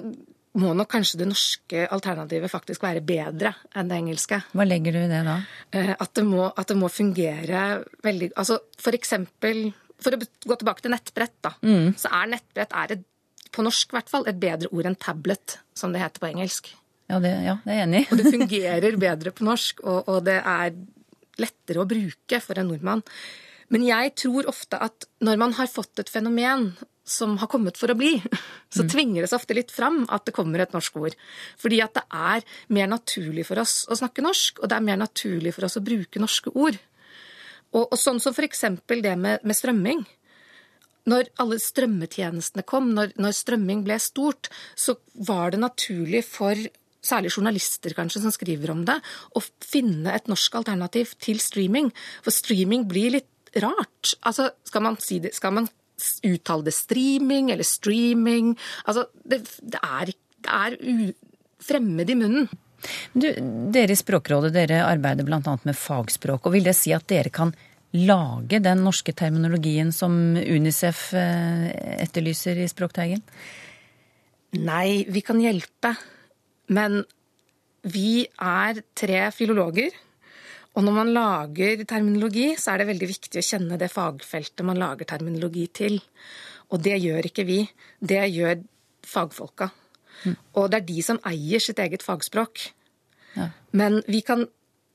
må 0.60 0.72
nok 0.76 0.88
kanskje 0.90 1.20
det 1.20 1.28
norske 1.28 1.84
alternativet 1.92 2.52
faktisk 2.52 2.84
være 2.84 3.02
bedre 3.06 3.52
enn 3.76 3.90
det 3.90 3.98
engelske. 4.00 4.40
Hva 4.56 4.66
legger 4.66 4.96
du 4.96 5.02
i 5.02 5.10
det 5.10 5.20
da? 5.26 5.36
Eh, 5.76 5.92
at 5.92 6.14
det 6.16 6.24
må, 6.28 6.46
at 6.48 6.70
det 6.70 6.78
må 6.78 6.90
fungere 6.92 7.66
veldig 8.06 8.32
Altså 8.36 8.58
for 8.80 8.96
eksempel 8.96 9.68
For 10.02 10.16
å 10.16 10.18
gå 10.20 10.56
tilbake 10.60 10.84
til 10.84 10.92
nettbrett, 10.92 11.36
da. 11.44 11.54
Mm. 11.64 11.94
Så 11.96 12.10
er 12.12 12.32
nettbrett 12.34 12.74
er 12.76 12.96
et, 12.98 13.06
på 13.52 13.64
norsk 13.64 13.94
i 13.94 13.96
hvert 13.96 14.10
fall 14.12 14.26
et 14.28 14.36
bedre 14.40 14.68
ord 14.68 14.90
enn 14.90 14.98
tablet, 15.00 15.56
som 15.72 15.94
det 15.94 16.02
heter 16.02 16.20
på 16.20 16.28
engelsk. 16.28 16.68
Ja, 17.08 17.20
det, 17.22 17.30
ja, 17.46 17.54
det 17.64 17.72
er 17.72 17.78
jeg 17.78 17.86
enig 17.86 18.02
i. 18.02 18.08
og 18.10 18.20
det 18.20 18.32
fungerer 18.34 18.98
bedre 19.00 19.32
på 19.32 19.46
norsk, 19.46 19.80
og, 19.86 20.10
og 20.12 20.26
det 20.26 20.36
er 20.42 20.76
lettere 21.40 21.80
å 21.80 21.88
bruke 21.88 22.42
for 22.44 22.60
en 22.60 22.68
nordmann. 22.68 23.04
Men 23.72 23.86
jeg 23.86 24.12
tror 24.20 24.50
ofte 24.52 24.78
at 24.84 25.08
når 25.24 25.40
man 25.40 25.56
har 25.56 25.70
fått 25.70 26.02
et 26.02 26.12
fenomen 26.12 26.74
som 27.06 27.36
har 27.38 27.50
kommet 27.50 27.78
for 27.78 27.92
å 27.92 27.96
bli, 27.98 28.16
så 28.74 28.84
mm. 28.84 28.90
tvinger 28.90 29.22
det 29.22 29.30
seg 29.30 29.38
ofte 29.40 29.56
litt 29.56 29.72
fram 29.74 30.02
at 30.12 30.26
det 30.26 30.34
kommer 30.36 30.62
et 30.62 30.74
norsk 30.74 30.98
ord. 30.98 31.16
Fordi 31.62 31.80
at 31.84 31.94
det 31.96 32.04
er 32.10 32.44
mer 32.74 32.90
naturlig 32.90 33.46
for 33.48 33.62
oss 33.62 33.84
å 33.88 33.98
snakke 33.98 34.24
norsk, 34.26 34.60
og 34.60 34.70
det 34.70 34.78
er 34.78 34.86
mer 34.90 35.00
naturlig 35.00 35.54
for 35.56 35.68
oss 35.68 35.78
å 35.78 35.84
bruke 35.86 36.22
norske 36.22 36.52
ord. 36.52 36.78
Og, 37.74 37.84
og 37.84 37.98
sånn 38.00 38.20
som 38.22 38.34
for 38.34 38.46
eksempel 38.46 39.02
det 39.04 39.14
med, 39.20 39.44
med, 39.46 39.58
strømming. 39.58 40.02
Når 41.06 41.30
alle 41.42 41.60
strømmetjenestene 41.62 42.64
kom, 42.66 42.90
når, 42.96 43.14
når 43.22 43.38
strømming 43.38 43.84
ble 43.86 44.00
stort, 44.02 44.50
så 44.74 44.96
var 45.28 45.54
det 45.54 45.62
naturlig 45.62 46.24
for 46.26 46.58
særlig 47.06 47.30
journalister 47.36 47.94
kanskje 47.94 48.24
som 48.24 48.34
skriver 48.34 48.72
om 48.72 48.82
det, 48.88 48.96
å 49.38 49.42
finne 49.62 50.10
et 50.16 50.26
norsk 50.30 50.58
alternativ 50.58 51.14
til 51.22 51.38
streaming. 51.42 51.92
For 52.26 52.34
streaming 52.34 52.88
blir 52.90 53.14
litt 53.14 53.52
rart. 53.62 54.16
Altså, 54.26 54.50
skal 54.66 54.82
man 54.88 54.98
si 55.02 55.20
det, 55.22 55.36
skal 55.36 55.54
man 55.54 55.68
uttale 56.26 56.66
det 56.66 56.74
streaming 56.76 57.50
eller 57.54 57.66
streaming. 57.66 58.54
Altså, 58.84 59.06
det, 59.24 59.42
det 59.62 59.80
er, 59.82 60.12
det 60.44 60.60
er 60.60 60.78
fremmed 61.66 62.10
i 62.10 62.18
munnen. 62.18 62.48
Du, 63.16 63.26
dere 63.72 63.94
i 63.94 63.98
Språkrådet 63.98 64.52
dere 64.54 64.82
arbeider 64.86 65.26
bl.a. 65.26 65.40
med 65.40 65.78
fagspråk. 65.78 66.46
og 66.46 66.54
Vil 66.54 66.66
det 66.66 66.76
si 66.78 66.92
at 66.94 67.08
dere 67.10 67.32
kan 67.34 67.54
lage 67.96 68.60
den 68.60 68.82
norske 68.84 69.14
terminologien 69.16 69.92
som 69.94 70.36
Unicef 70.36 71.08
eh, 71.16 71.70
etterlyser 72.02 72.58
i 72.60 72.68
Språkteigen? 72.68 73.22
Nei, 74.56 75.06
vi 75.08 75.22
kan 75.24 75.40
hjelpe. 75.42 75.94
Men 76.72 77.02
vi 77.86 78.26
er 78.42 78.82
tre 78.98 79.28
filologer 79.34 79.94
og 80.76 80.84
når 80.84 80.96
man 80.98 81.12
lager 81.16 81.84
terminologi, 81.88 82.50
så 82.60 82.74
er 82.74 82.82
det 82.82 82.90
veldig 82.90 83.08
viktig 83.08 83.40
å 83.40 83.46
kjenne 83.48 83.78
det 83.80 83.88
fagfeltet 83.92 84.64
man 84.68 84.80
lager 84.80 85.08
terminologi 85.08 85.64
til. 85.72 85.96
Og 86.68 86.82
det 86.84 86.98
gjør 87.00 87.30
ikke 87.30 87.46
vi. 87.48 87.62
Det 87.96 88.20
gjør 88.28 88.60
fagfolka. 89.06 89.70
Mm. 90.26 90.36
Og 90.58 90.68
det 90.68 90.80
er 90.80 90.88
de 90.90 91.04
som 91.06 91.20
eier 91.28 91.62
sitt 91.62 91.80
eget 91.80 92.04
fagspråk. 92.04 92.66
Ja. 93.36 93.50
Men 93.76 94.02
vi 94.08 94.20
kan 94.26 94.44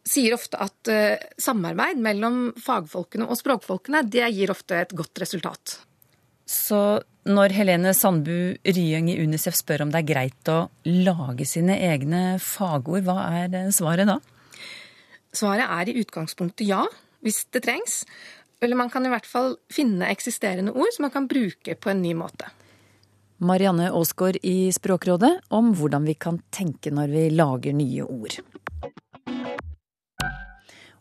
sier 0.08 0.34
ofte 0.36 0.58
at 0.62 0.90
uh, 0.90 1.22
samarbeid 1.42 2.02
mellom 2.02 2.52
fagfolkene 2.62 3.28
og 3.30 3.38
språkfolkene, 3.38 4.04
det 4.10 4.28
gir 4.34 4.54
ofte 4.54 4.80
et 4.82 4.94
godt 4.98 5.22
resultat. 5.22 5.78
Så 6.50 7.02
når 7.30 7.54
Helene 7.56 7.94
Sandbu 7.96 8.58
Ryeng 8.66 9.12
i 9.14 9.20
Unicef 9.22 9.56
spør 9.56 9.86
om 9.86 9.94
det 9.94 10.02
er 10.02 10.10
greit 10.10 10.52
å 10.52 10.66
lage 10.90 11.46
sine 11.48 11.78
egne 11.86 12.40
fagord, 12.42 13.06
hva 13.06 13.30
er 13.44 13.70
svaret 13.74 14.10
da? 14.10 14.18
Svaret 15.32 15.64
er 15.64 15.90
i 15.90 16.00
utgangspunktet 16.02 16.68
ja, 16.68 16.84
hvis 17.24 17.46
det 17.56 17.64
trengs. 17.64 18.02
Eller 18.62 18.78
man 18.78 18.92
kan 18.94 19.06
i 19.08 19.12
hvert 19.12 19.28
fall 19.28 19.56
finne 19.72 20.10
eksisterende 20.12 20.74
ord 20.76 20.92
som 20.94 21.08
man 21.08 21.14
kan 21.14 21.30
bruke 21.32 21.76
på 21.80 21.92
en 21.92 22.02
ny 22.04 22.12
måte. 22.18 22.50
Marianne 23.42 23.88
Aasgaard 23.90 24.38
i 24.46 24.70
Språkrådet 24.76 25.32
om 25.50 25.72
hvordan 25.74 26.06
vi 26.06 26.14
kan 26.14 26.38
tenke 26.54 26.92
når 26.94 27.14
vi 27.16 27.24
lager 27.34 27.74
nye 27.74 28.06
ord. 28.06 28.36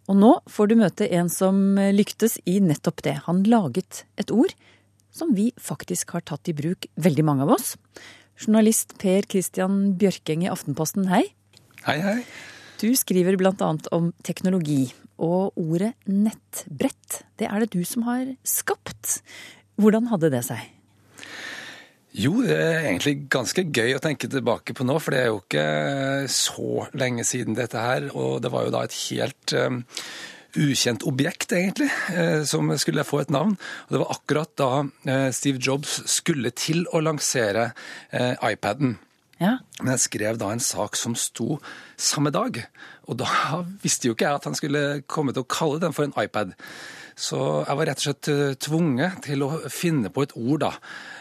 Og 0.08 0.16
nå 0.16 0.30
får 0.50 0.70
du 0.70 0.78
møte 0.80 1.10
en 1.14 1.28
som 1.30 1.76
lyktes 1.92 2.38
i 2.49 2.56
nettopp 2.64 3.02
det. 3.06 3.18
Han 3.26 3.42
laget 3.50 4.04
et 4.18 4.32
ord 4.32 4.54
som 5.12 5.34
vi 5.37 5.50
faktisk 5.60 6.14
har 6.14 6.25
tatt 6.25 6.49
i 6.49 6.54
bruk, 6.56 6.87
veldig 6.96 7.26
mange 7.26 7.44
av 7.44 7.52
oss. 7.58 7.75
Journalist 8.40 8.96
Per 9.02 9.26
Christian 9.28 9.99
Bjørkeng 10.00 10.46
i 10.46 10.50
Aftenposten, 10.50 11.10
hei. 11.10 11.26
Hei, 11.84 11.99
hei. 12.00 12.18
Du 12.80 12.88
skriver 12.96 13.37
bl.a. 13.37 13.70
om 13.92 14.06
teknologi, 14.25 14.87
og 15.20 15.52
ordet 15.60 15.92
nettbrett, 16.08 17.18
det 17.37 17.50
er 17.50 17.60
det 17.60 17.75
du 17.75 17.82
som 17.84 18.06
har 18.06 18.30
skapt. 18.46 19.18
Hvordan 19.80 20.08
hadde 20.08 20.30
det 20.32 20.40
seg? 20.46 20.62
Jo, 22.16 22.40
det 22.42 22.56
er 22.56 22.87
egentlig 22.88 23.28
ganske 23.30 23.66
gøy 23.68 23.92
å 23.94 24.00
tenke 24.02 24.30
tilbake 24.32 24.75
på 24.75 24.87
nå, 24.88 24.96
for 24.96 25.12
det 25.12 25.20
er 25.20 25.28
jo 25.28 25.42
ikke 25.42 25.66
så 26.32 26.87
lenge 26.96 27.26
siden 27.28 27.58
dette 27.58 27.84
her. 27.84 28.08
Og 28.16 28.40
det 28.42 28.50
var 28.54 28.64
jo 28.64 28.72
da 28.75 28.82
et 28.88 28.96
helt 29.10 29.54
um, 29.60 29.82
ukjent 30.56 31.04
objekt, 31.06 31.52
egentlig, 31.52 31.90
uh, 32.16 32.40
som 32.49 32.72
skulle 32.80 33.06
få 33.06 33.22
et 33.22 33.37
navn. 33.37 33.54
Og 33.87 33.94
det 33.94 34.02
var 34.06 34.16
akkurat 34.16 34.56
da 34.56 34.72
uh, 34.88 35.28
Steve 35.37 35.60
Jobs 35.60 36.00
skulle 36.16 36.56
til 36.56 36.87
å 36.96 37.04
lansere 37.04 37.70
uh, 37.76 38.34
iPaden. 38.49 38.96
Ja. 39.40 39.56
Men 39.80 39.94
jeg 39.94 40.04
skrev 40.04 40.38
da 40.40 40.50
en 40.52 40.62
sak 40.62 40.99
som 41.00 41.16
sto 41.16 41.56
samme 42.00 42.32
dag, 42.35 42.61
og 43.09 43.20
da 43.23 43.28
visste 43.85 44.11
jo 44.11 44.16
ikke 44.16 44.28
jeg 44.28 44.40
at 44.40 44.49
han 44.50 44.59
skulle 44.59 45.02
komme 45.09 45.35
til 45.35 45.47
å 45.47 45.50
kalle 45.50 45.80
den 45.82 45.97
for 45.97 46.06
en 46.06 46.16
iPad. 46.20 46.52
Så 47.20 47.38
jeg 47.66 47.76
var 47.76 47.88
rett 47.88 48.00
og 48.00 48.04
slett 48.06 48.28
tvunget 48.64 49.18
til 49.26 49.42
å 49.44 49.50
finne 49.68 50.12
på 50.12 50.25
et 50.25 50.37
ord, 50.40 50.62
da. 50.62 50.70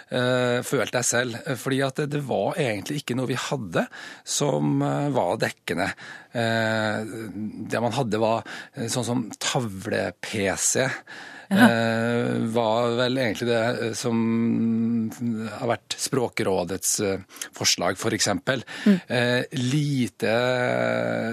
Uh, 0.09 0.63
følte 0.65 1.01
jeg 1.01 1.05
selv. 1.05 1.49
Fordi 1.59 1.81
at 1.85 1.99
det, 2.09 2.21
var 2.25 2.55
egentlig 2.61 3.01
ikke 3.01 3.17
noe 3.19 3.29
vi 3.29 3.35
hadde 3.37 3.83
som 4.23 4.79
uh, 4.79 5.09
var 5.13 5.41
dekkende. 5.43 5.89
Det 6.31 7.81
man 7.83 7.95
hadde 7.97 8.21
var 8.21 8.47
sånn 8.79 9.07
som 9.07 9.25
tavle-PC. 9.41 10.87
Eh, 11.49 12.35
var 12.53 12.91
vel 12.99 13.17
egentlig 13.17 13.47
det 13.49 13.93
som 13.97 14.17
har 15.59 15.71
vært 15.71 15.95
Språkrådets 15.97 16.91
eh, 17.01 17.23
forslag, 17.57 17.97
f.eks. 17.97 18.29
For 18.29 18.61
mm. 18.85 18.99
eh, 19.07 19.57
lite 19.57 20.35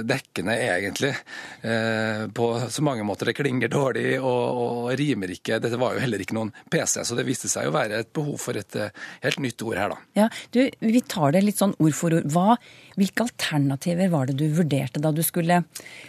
dekkende, 0.09 0.57
egentlig. 0.57 1.13
Eh, 1.61 2.25
på 2.33 2.49
så 2.71 2.87
mange 2.87 3.05
måter. 3.05 3.31
Det 3.31 3.37
klinger 3.37 3.73
dårlig 3.73 4.17
og, 4.23 4.45
og, 4.63 4.91
rimer 4.97 5.35
ikke. 5.37 5.61
Dette 5.63 5.81
var 5.81 5.97
jo 5.97 6.05
heller 6.07 6.25
ikke 6.25 6.39
noen 6.39 6.55
PC, 6.73 7.03
så 7.05 7.19
det 7.19 7.27
viste 7.29 7.53
seg 7.53 7.69
å 7.69 7.77
være 7.77 8.01
et 8.01 8.13
behov 8.17 8.41
for 8.41 8.57
et 8.57 8.81
helt 9.25 9.43
nytt 9.45 9.67
ord 9.67 9.81
her, 9.83 9.93
da. 9.93 10.01
Ja, 10.17 10.31
du, 10.57 10.63
Vi 10.81 11.05
tar 11.05 11.37
det 11.37 11.45
litt 11.45 11.61
sånn 11.61 11.77
ord 11.77 11.97
for 11.97 12.17
ord. 12.17 12.29
Hva, 12.33 12.57
hvilke 12.97 13.27
alternativer 13.27 14.11
var 14.13 14.29
det 14.29 14.37
du 14.41 14.47
vurderte 14.57 15.03
da 15.03 15.13
du 15.15 15.23
skulle 15.25 15.63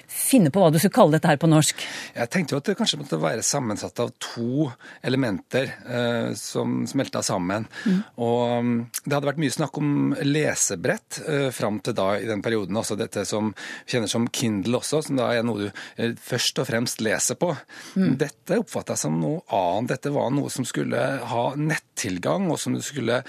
finne 0.07 0.51
på 0.53 0.61
hva 0.61 0.71
du 0.71 0.79
skulle 0.79 0.95
kalle 0.95 1.17
dette 1.17 1.29
her 1.29 1.39
på 1.41 1.49
norsk? 1.51 1.83
Jeg 2.15 2.31
tenkte 2.33 2.55
jo 2.55 2.61
at 2.61 2.69
det 2.69 2.77
kanskje 2.79 2.99
måtte 3.01 3.19
være 3.21 3.45
sammensatt 3.45 3.99
av 4.03 4.13
to 4.23 4.67
elementer 5.05 5.71
eh, 5.83 6.31
som 6.39 6.79
smelta 6.89 7.21
sammen. 7.25 7.67
Mm. 7.85 7.99
Og 8.23 8.41
um, 8.57 8.73
det 9.03 9.13
hadde 9.15 9.29
vært 9.31 9.41
mye 9.43 9.55
snakk 9.55 9.79
om 9.81 10.15
lesebrett 10.25 11.21
eh, 11.27 11.49
fram 11.55 11.81
til 11.83 11.97
da 11.97 12.09
i 12.19 12.27
den 12.29 12.43
perioden. 12.45 12.79
Også 12.79 12.97
dette 12.99 13.25
som 13.27 13.53
kjennes 13.87 14.13
som 14.15 14.27
Kindle 14.31 14.81
også, 14.81 15.03
som 15.07 15.19
da 15.19 15.29
er 15.35 15.45
noe 15.47 15.67
du 15.67 15.67
eh, 15.69 16.15
først 16.15 16.63
og 16.63 16.69
fremst 16.71 17.03
leser 17.03 17.39
på. 17.39 17.51
Mm. 17.99 18.15
Dette 18.19 18.61
oppfatta 18.61 18.97
jeg 18.97 19.03
som 19.03 19.19
noe 19.21 19.43
annet. 19.53 19.91
Dette 19.93 20.11
var 20.15 20.31
noe 20.33 20.51
som 20.53 20.65
skulle 20.67 21.03
ha 21.31 21.45
nettilgang, 21.59 22.49
og 22.51 22.59
som 22.61 22.75
skulle 22.83 23.21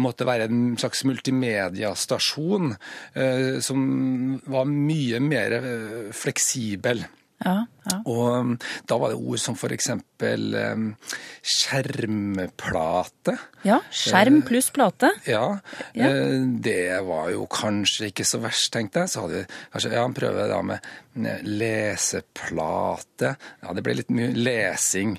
måtte 0.00 0.26
være 0.28 0.48
en 0.48 0.74
slags 0.80 1.04
multimediastasjon 1.08 2.74
som 3.64 3.86
var 4.50 4.68
mye 4.70 5.20
mer 5.24 5.56
eh, 5.60 6.12
fleksibel. 6.16 7.04
Ja, 7.40 7.62
ja. 7.88 7.98
Og 8.04 8.26
um, 8.36 8.50
da 8.88 8.98
var 9.00 9.14
det 9.14 9.20
ord 9.24 9.40
som 9.40 9.54
f.eks. 9.56 9.86
Um, 10.20 10.90
skjermplate. 11.40 13.36
Ja, 13.64 13.78
skjerm 13.88 14.42
pluss 14.44 14.68
plate. 14.76 15.08
Ja, 15.24 15.46
ja, 15.96 16.10
eh, 16.10 16.36
det 16.60 17.00
var 17.08 17.30
jo 17.32 17.46
kanskje 17.48 18.10
ikke 18.10 18.26
så 18.28 18.42
verst, 18.44 18.68
tenkte 18.74 19.06
jeg. 19.06 19.12
Så 19.14 19.24
hadde 19.24 19.40
vi 19.40 19.46
kanskje, 19.72 19.94
ja, 19.96 20.04
prøve 20.20 20.48
da 20.52 20.60
med 20.68 21.48
leseplate. 21.48 23.32
Ja, 23.64 23.72
det 23.76 23.86
ble 23.88 23.96
litt 24.02 24.12
mye 24.12 24.34
lesing. 24.36 25.16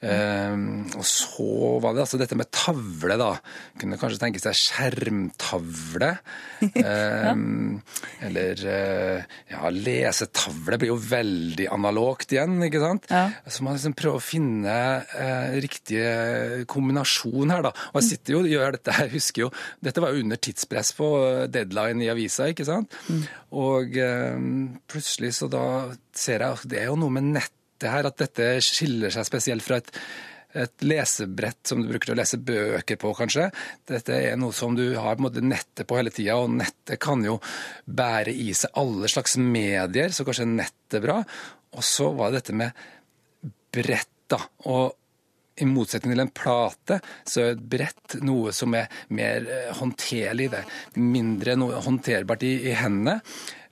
Um, 0.00 0.86
og 0.96 1.04
så 1.04 1.46
var 1.84 1.92
det 1.92 2.04
altså 2.06 2.20
dette 2.20 2.36
med 2.38 2.48
tavle, 2.54 3.18
da. 3.20 3.34
Kunne 3.80 3.98
kanskje 4.00 4.20
tenke 4.22 4.40
seg 4.42 4.56
skjermtavle. 4.56 6.12
ja. 6.80 7.32
eller 8.26 8.62
uh, 8.64 9.36
ja, 9.50 9.70
lesetavle 9.72 10.78
blir 10.80 10.92
jo 10.92 10.98
veldig 11.00 11.68
analogt 11.72 12.32
igjen, 12.34 12.58
ikke 12.64 12.82
sant. 12.82 13.08
Ja. 13.12 13.26
Så 13.46 13.66
man 13.66 13.76
liksom 13.76 13.96
prøver 13.98 14.20
å 14.20 14.24
finne 14.24 14.74
eh, 15.18 15.58
riktig 15.62 16.00
kombinasjon 16.70 17.52
her, 17.52 17.64
da. 17.68 17.74
Og 17.92 18.00
jeg 18.00 18.08
sitter 18.10 18.36
jo 18.36 18.42
og 18.44 18.50
gjør 18.50 18.76
dette 18.76 18.96
her, 18.96 19.12
husker 19.12 19.46
jo 19.46 19.52
Dette 19.84 20.02
var 20.02 20.14
jo 20.14 20.24
under 20.24 20.40
tidspress 20.40 20.92
på 20.96 21.08
deadline 21.52 22.04
i 22.04 22.10
avisa, 22.12 22.48
ikke 22.50 22.66
sant. 22.68 22.96
Mm. 23.08 23.24
Og 23.60 23.96
eh, 24.00 24.44
plutselig 24.90 25.34
så 25.40 25.50
da 25.50 25.64
ser 26.16 26.44
jeg 26.44 26.60
at 26.60 26.68
det 26.70 26.84
er 26.84 26.90
jo 26.90 27.00
noe 27.00 27.18
med 27.18 27.32
nett 27.36 27.56
det 27.82 27.92
her, 27.92 28.08
at 28.08 28.20
dette 28.20 28.50
skiller 28.64 29.12
seg 29.14 29.26
spesielt 29.28 29.64
fra 29.64 29.80
et, 29.80 29.90
et 30.64 30.84
lesebrett 30.84 31.60
som 31.66 31.82
du 31.82 31.90
bruker 31.90 32.10
til 32.10 32.16
å 32.16 32.20
lese 32.20 32.40
bøker 32.42 33.00
på, 33.00 33.12
kanskje. 33.18 33.48
Dette 33.90 34.16
er 34.30 34.38
noe 34.40 34.54
som 34.56 34.76
du 34.78 34.84
har 34.96 35.16
på 35.16 35.22
en 35.22 35.28
måte 35.28 35.44
nettet 35.44 35.86
på 35.88 35.98
hele 35.98 36.12
tida, 36.14 36.38
og 36.40 36.54
nettet 36.58 37.00
kan 37.02 37.24
jo 37.26 37.38
bære 37.86 38.34
i 38.34 38.50
seg 38.56 38.78
alle 38.80 39.10
slags 39.10 39.38
medier, 39.40 40.14
så 40.14 40.26
kanskje 40.26 40.48
nettet 40.50 41.00
er 41.00 41.06
bra. 41.06 41.20
Og 41.76 41.86
så 41.86 42.10
var 42.16 42.30
det 42.30 42.42
dette 42.42 42.56
med 42.58 42.88
brett, 43.70 44.16
da. 44.30 44.40
Og 44.70 44.96
i 45.60 45.68
motsetning 45.68 46.14
til 46.14 46.24
en 46.24 46.32
plate, 46.34 46.98
så 47.28 47.42
er 47.42 47.54
et 47.54 47.64
brett 47.72 48.16
noe 48.24 48.52
som 48.56 48.74
er 48.78 48.90
mer 49.14 49.44
eh, 49.44 49.72
håndterlig. 49.76 50.48
Det 50.52 50.62
er 50.62 51.00
mindre 51.04 51.56
håndterbart 51.84 52.44
i, 52.48 52.54
i 52.70 52.76
hendene. 52.78 53.20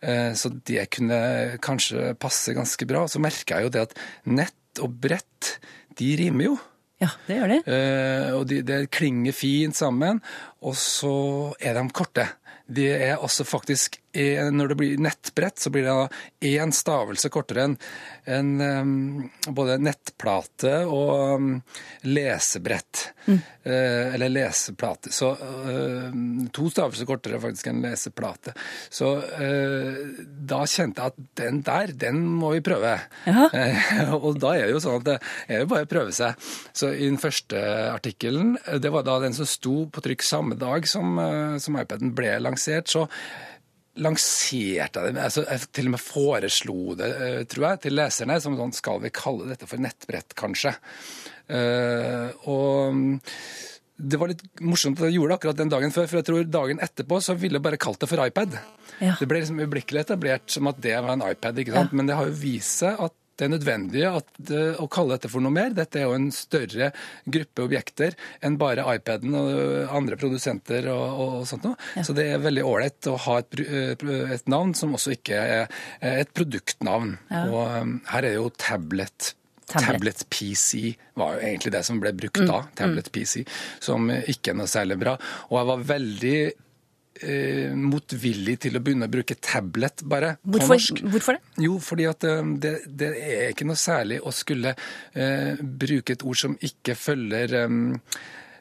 Eh, 0.00 0.32
så 0.38 0.50
det 0.68 0.88
kunne 0.94 1.58
kanskje 1.64 2.14
passe 2.20 2.54
ganske 2.56 2.88
bra. 2.88 3.06
Så 3.10 3.22
merka 3.22 3.58
jeg 3.58 3.68
jo 3.68 3.74
det 3.74 3.86
at 3.88 3.96
nett 4.28 4.82
og 4.84 4.94
brett, 5.02 5.58
de 5.98 6.12
rimer 6.20 6.52
jo. 6.52 6.58
Ja, 6.98 7.12
det 7.28 7.36
gjør 7.38 7.52
de. 7.52 7.58
og 8.34 8.40
og 8.40 8.44
de, 8.50 8.78
klinger 8.90 9.34
fint 9.34 9.76
sammen. 9.78 10.18
Og 10.66 10.74
så 10.78 11.54
er 11.62 11.78
de 11.78 11.84
korte. 11.94 12.26
De 12.66 12.88
er 12.90 13.22
også 13.22 13.46
faktisk 13.46 14.00
Når 14.12 14.72
det 14.72 14.76
blir 14.80 15.00
nettbrett, 15.04 15.58
så 15.60 15.70
blir 15.70 15.84
det 15.84 16.52
én 16.56 16.72
stavelse 16.72 17.28
kortere 17.32 17.66
enn 17.68 17.76
en, 18.28 18.50
både 19.56 19.78
nettplate 19.80 20.82
og 20.88 21.44
lesebrett. 22.08 23.08
Mm. 23.28 23.38
Uh, 23.68 24.14
eller 24.14 24.32
leseplate. 24.32 25.12
Så 25.12 25.30
to 26.56 26.68
stavelser 26.72 27.08
kortere 27.08 27.40
faktisk 27.40 27.68
enn 27.70 27.82
leseplate. 27.84 28.54
Så 28.88 29.10
uh, 29.20 29.98
da 30.24 30.62
kjente 30.68 31.04
jeg 31.04 31.12
at 31.12 31.18
den 31.42 31.60
der, 31.66 31.92
den 32.06 32.22
må 32.38 32.54
vi 32.56 32.64
prøve. 32.64 32.94
og 34.16 34.40
da 34.40 34.54
er 34.56 34.68
det 34.68 34.76
jo 34.76 34.84
sånn 34.84 35.02
at 35.02 35.08
det 35.08 35.18
er 35.48 35.64
jo 35.64 35.72
bare 35.74 35.88
å 35.88 35.90
prøve 35.90 36.16
seg. 36.16 36.48
Så 36.72 36.92
i 36.94 37.04
den 37.06 37.20
første 37.20 37.60
artikkelen, 37.92 38.56
det 38.80 38.92
var 38.94 39.06
da 39.06 39.18
den 39.24 39.36
som 39.36 39.48
sto 39.48 39.82
på 39.92 40.04
trykk 40.04 40.24
samme 40.24 40.58
dag 40.58 40.88
som, 40.88 41.20
som 41.60 41.78
iPaden 41.80 42.14
ble 42.16 42.36
lansert, 42.42 42.88
så 42.88 43.06
lanserte 43.98 45.04
jeg 45.04 45.14
det, 45.14 45.22
altså 45.22 45.44
jeg 45.46 45.70
til 45.74 45.90
og 45.90 45.94
med 45.94 46.02
foreslo 46.02 46.96
det, 46.98 47.08
eh, 47.24 47.40
tror 47.50 47.70
jeg, 47.70 47.82
til 47.86 47.98
leserne, 47.98 48.38
som 48.42 48.56
sånn 48.58 48.74
skal 48.76 49.02
vi 49.02 49.14
kalle 49.14 49.48
dette 49.50 49.68
for 49.70 49.82
nettbrett, 49.82 50.36
kanskje. 50.38 50.74
Uh, 51.48 52.28
og 52.52 52.92
mm, 52.92 53.14
det 53.98 54.18
var 54.20 54.30
litt 54.30 54.42
morsomt 54.62 55.00
at 55.00 55.08
jeg 55.08 55.16
gjorde 55.16 55.32
det 55.32 55.38
akkurat 55.38 55.60
den 55.62 55.72
dagen 55.72 55.94
før, 55.94 56.10
for 56.10 56.20
jeg 56.20 56.26
tror 56.28 56.50
dagen 56.58 56.82
etterpå 56.84 57.20
så 57.24 57.34
ville 57.38 57.58
jeg 57.58 57.64
bare 57.64 57.80
kalt 57.80 58.02
det 58.02 58.10
for 58.10 58.22
iPad. 58.26 58.58
Ja. 58.98 59.14
Det 59.18 59.26
ble 59.30 59.40
liksom 59.40 59.62
ublikkelig 59.64 60.04
etablert 60.04 60.52
som 60.52 60.68
at 60.70 60.78
det 60.84 60.94
var 60.98 61.14
en 61.14 61.24
iPad, 61.26 61.62
ikke 61.62 61.74
sant? 61.74 61.94
Ja. 61.94 61.98
men 61.98 62.10
det 62.10 62.18
har 62.18 62.28
jo 62.28 62.36
vist 62.38 62.84
seg 62.84 63.00
at 63.08 63.16
det 63.38 63.46
er 63.46 63.52
nødvendig 63.52 64.04
at, 64.08 64.30
å 64.82 64.88
kalle 64.90 65.16
dette 65.16 65.30
for 65.30 65.44
noe 65.44 65.54
mer. 65.54 65.70
Dette 65.76 66.00
er 66.00 66.08
jo 66.08 66.16
en 66.16 66.28
større 66.34 66.90
gruppe 67.24 67.64
objekter 67.68 68.16
enn 68.44 68.58
bare 68.60 68.86
iPaden 68.96 69.36
og 69.38 69.94
andre 69.94 70.18
produsenter 70.20 70.90
og, 70.92 71.22
og 71.22 71.48
sånt 71.48 71.68
noe. 71.68 71.78
Ja. 71.94 72.04
Så 72.06 72.16
det 72.18 72.28
er 72.32 72.42
veldig 72.42 72.66
ålreit 72.66 73.10
å 73.10 73.16
ha 73.28 73.38
et, 73.42 73.60
et, 73.62 74.46
navn 74.50 74.74
som 74.78 74.96
også 74.98 75.14
ikke 75.14 75.38
er 75.38 75.82
et 76.02 76.34
produktnavn. 76.34 77.16
Ja. 77.30 77.44
Og 77.46 77.82
um, 77.82 77.98
her 78.10 78.26
er 78.26 78.40
jo 78.40 78.48
tablet 78.58 79.34
Tablet. 79.68 79.98
Tablet 79.98 80.22
PC 80.32 80.94
var 81.20 81.34
jo 81.36 81.42
egentlig 81.44 81.74
det 81.74 81.82
som 81.84 81.98
ble 82.00 82.14
brukt 82.16 82.40
da. 82.40 82.62
Mm. 82.64 82.70
Tablet 82.78 83.10
PC, 83.12 83.42
som 83.84 84.06
ikke 84.08 84.54
er 84.54 84.56
noe 84.56 84.70
særlig 84.70 84.96
bra. 85.02 85.12
Og 85.50 85.58
jeg 85.58 85.68
var 85.68 85.82
veldig 85.90 86.38
eh, 87.22 87.74
motvillig 87.74 88.58
til 88.64 88.78
å 88.78 88.82
begynne 88.84 89.08
å 89.08 89.12
bruke 89.12 89.36
tablet 89.42 90.04
bare 90.08 90.34
hvorfor, 90.42 90.66
på 90.66 90.78
norsk. 90.78 91.02
Hvorfor 91.14 91.38
det? 91.38 91.64
Jo, 91.66 91.76
fordi 91.82 92.08
at 92.10 92.26
eh, 92.28 92.54
det, 92.64 92.74
det, 92.88 93.12
er 93.18 93.44
ikke 93.52 93.68
noe 93.68 93.80
særlig 93.80 94.20
å 94.22 94.32
skulle 94.34 94.74
eh, 94.74 95.60
bruke 95.60 96.16
et 96.16 96.24
ord 96.26 96.40
som 96.40 96.58
ikke 96.70 96.98
følger 96.98 97.56
eh, 97.64 97.78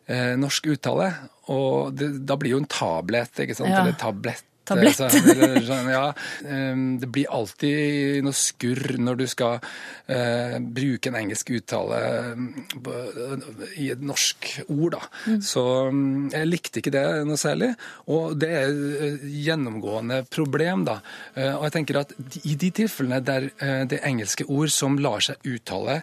eh 0.08 0.36
norsk 0.40 0.72
uttale. 0.74 1.12
Og 1.54 1.96
det, 1.96 2.12
da 2.28 2.38
blir 2.40 2.56
jo 2.56 2.62
en 2.64 2.70
tablet, 2.72 3.44
ikke 3.46 3.58
sant? 3.58 3.74
Ja. 3.74 3.84
eller 3.84 3.98
tablet 4.00 4.46
Tablett. 4.68 5.00
Eller 5.00 5.62
sånn, 5.66 5.90
ja, 5.94 6.06
eh, 6.44 6.82
det 7.02 7.10
blir 7.14 7.32
alltid 7.32 8.26
noe 8.26 8.36
skurr 8.36 8.98
når 9.00 9.22
du 9.22 9.26
skal 9.32 9.60
uh, 9.62 10.58
bruke 10.60 11.12
en 11.12 11.18
engelsk 11.20 11.52
uttale 11.56 12.00
eh, 12.08 13.48
i 13.82 13.90
et 13.94 14.04
norsk 14.04 14.50
ord. 14.68 14.98
Da. 14.98 15.02
Mm. 15.28 15.42
Så 15.46 15.64
mm, 15.92 16.30
jeg 16.34 16.50
likte 16.52 16.82
ikke 16.82 16.94
det 16.96 17.06
noe 17.28 17.40
særlig. 17.40 17.72
Og 18.14 18.38
det 18.40 18.52
er 18.60 18.76
et 19.08 19.26
gjennomgående 19.48 20.22
problem. 20.34 20.86
da. 20.88 21.00
Eh, 21.36 21.54
Og 21.54 21.68
jeg 21.68 21.78
tenker 21.80 22.02
at 22.04 22.14
i 22.44 22.56
de 22.56 22.72
tilfellene 22.82 23.22
der 23.24 23.50
eh, 23.56 23.84
det 23.90 24.02
er 24.02 24.10
engelske 24.10 24.48
ord 24.48 24.74
som 24.74 25.00
lar 25.02 25.24
seg 25.24 25.42
uttale 25.48 26.02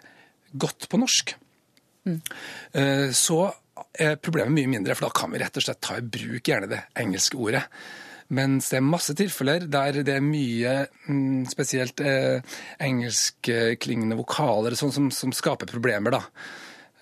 godt 0.55 0.87
på 0.87 0.97
norsk, 1.01 1.33
mm. 2.07 2.19
så 3.11 3.39
er 3.91 4.15
problemet 4.23 4.55
mye 4.55 4.69
mindre, 4.71 4.95
for 4.95 5.09
da 5.09 5.17
kan 5.19 5.33
vi 5.33 5.41
rett 5.41 5.57
og 5.59 5.65
slett 5.65 5.81
ta 5.83 5.97
i 5.99 6.05
bruk 6.15 6.47
gjerne 6.47 6.69
det 6.71 6.79
engelske 7.01 7.35
ordet. 7.35 7.65
Mens 8.33 8.71
det 8.71 8.79
er 8.79 8.85
masse 8.85 9.13
tilfeller 9.17 9.67
der 9.69 10.01
det 10.05 10.15
er 10.15 10.23
mye 10.25 10.75
mm, 11.05 11.45
spesielt 11.51 12.01
eh, 12.01 12.41
engelskklingende 12.81 14.17
vokaler 14.17 14.73
sånn 14.77 14.93
som, 14.95 15.11
som 15.13 15.33
skaper 15.35 15.69
problemer, 15.69 16.17
da. 16.17 16.23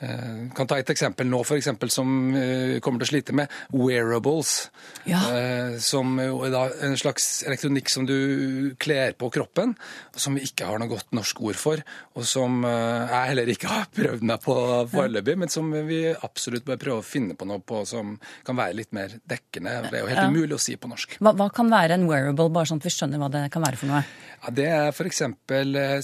Eh, 0.04 0.50
kan 0.58 0.68
ta 0.68 0.76
et 0.82 0.90
eksempel 0.92 1.30
nå, 1.32 1.40
for 1.48 1.56
eksempel, 1.60 1.90
som 1.94 2.10
eh, 2.36 2.80
kommer 2.84 3.00
til 3.00 3.08
å 3.08 3.12
slite 3.14 3.36
med 3.38 3.52
wearables. 3.72 4.70
Ja. 5.08 5.22
Eh, 5.32 5.78
som 5.84 6.18
da 6.52 6.64
en 6.84 6.98
slags 7.00 7.44
elektronikk 7.48 7.90
som 7.92 8.08
du 8.10 8.74
kler 8.84 9.16
på 9.20 9.30
kroppen, 9.34 9.76
og 10.14 10.20
som 10.20 10.36
vi 10.36 10.44
ikke 10.48 10.68
har 10.68 10.82
noe 10.82 10.92
godt 10.92 11.14
norsk 11.16 11.40
ord 11.48 11.60
for, 11.60 11.84
og 12.18 12.28
som 12.28 12.62
jeg 12.68 13.30
heller 13.32 13.52
ikke 13.54 13.72
har 13.76 13.88
prøvd 13.96 14.26
meg 14.28 14.44
på 14.44 14.58
foreløpig, 14.92 15.38
men 15.46 15.52
som 15.54 15.72
vi 15.88 16.02
absolutt 16.14 16.68
bør 16.68 16.82
prøve 16.82 17.00
å 17.04 17.08
finne 17.08 17.38
på 17.40 17.48
noe 17.50 17.64
på 17.64 17.84
som 17.90 18.18
kan 18.46 18.60
være 18.60 18.78
litt 18.82 18.92
mer 18.96 19.16
dekkende. 19.30 19.78
Det 19.90 20.00
er 20.00 20.04
jo 20.06 20.12
helt 20.12 20.22
Ja. 20.24 20.28
umulig 20.32 20.58
å 20.58 20.62
si 20.62 20.76
på 20.80 20.90
norsk. 20.92 21.18
Hva, 21.24 21.34
hva 21.38 21.50
kan 21.54 21.72
være 21.72 21.98
en 21.98 22.08
wearable, 22.10 22.50
bare 22.54 22.70
sånn 22.70 22.80
at 22.84 22.88
vi 22.90 22.94
skjønner 22.94 23.22
hva 23.24 23.32
det 23.34 23.46
kan 23.54 23.64
være 23.66 23.80
for 23.80 23.92
noe? 23.92 24.04
Ja, 24.44 24.52
det 24.52 24.68
er 24.68 24.92
f.eks. 24.92 25.22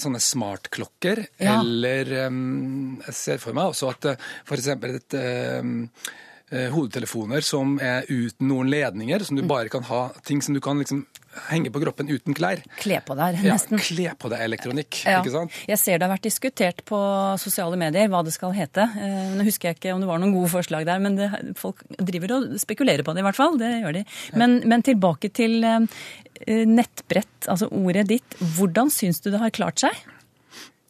sånne 0.03 0.21
smartklokker, 0.23 1.25
Ja. 1.43 1.59
eller 1.59 2.13
Jeg 2.15 3.13
ser 3.15 3.37
for 3.41 3.53
meg 3.55 3.71
også 3.73 3.88
at 3.91 4.11
f.eks. 4.45 4.67
et 4.73 5.19
eh, 5.19 6.69
hodetelefoner 6.73 7.43
som 7.45 7.75
er 7.83 8.07
uten 8.09 8.47
noen 8.49 8.69
ledninger, 8.71 9.21
som 9.27 9.37
du 9.37 9.43
bare 9.45 9.69
kan 9.69 9.83
ha 9.85 10.07
ting 10.25 10.41
som 10.41 10.55
du 10.55 10.61
kan 10.63 10.79
liksom 10.81 11.03
henge 11.51 11.69
på 11.71 11.77
kroppen 11.83 12.09
uten 12.09 12.33
klær. 12.33 12.57
Kle 12.81 12.97
på 13.05 13.13
deg, 13.15 13.37
Ja, 13.45 13.53
nesten. 13.53 13.77
kle 13.77 14.15
på 14.17 14.31
deg 14.31 14.41
elektronikk, 14.47 15.03
Ja. 15.05 15.19
ikke 15.21 15.31
sant? 15.35 15.51
Jeg 15.69 15.77
ser 15.77 15.99
det 15.99 16.07
har 16.09 16.15
vært 16.17 16.25
diskutert 16.25 16.81
på 16.89 16.97
sosiale 17.37 17.77
medier 17.77 18.09
hva 18.09 18.23
det 18.25 18.33
skal 18.33 18.51
hete. 18.57 18.81
Eh, 18.97 19.35
Nå 19.37 19.45
husker 19.45 19.69
jeg 19.69 19.77
ikke 19.77 19.93
om 19.93 20.01
det 20.01 20.09
var 20.09 20.17
noen 20.19 20.33
gode 20.33 20.49
forslag 20.49 20.85
der, 20.89 20.99
men 20.99 21.15
det, 21.15 21.29
folk 21.55 21.83
driver 22.01 22.33
og 22.39 22.57
spekulerer 22.59 23.05
på 23.05 23.13
det 23.13 23.21
i 23.21 23.27
hvert 23.29 23.37
fall. 23.37 23.59
Det 23.61 23.69
gjør 23.83 23.93
de. 23.99 24.05
Men, 24.41 24.57
men 24.67 24.81
tilbake 24.81 25.29
til 25.31 25.63
eh, 25.63 26.65
nettbrett, 26.65 27.45
altså 27.47 27.69
ordet 27.71 28.07
ditt. 28.09 28.35
Hvordan 28.57 28.89
syns 28.89 29.21
du 29.21 29.29
det 29.29 29.39
har 29.39 29.51
klart 29.53 29.85
seg? 29.85 29.93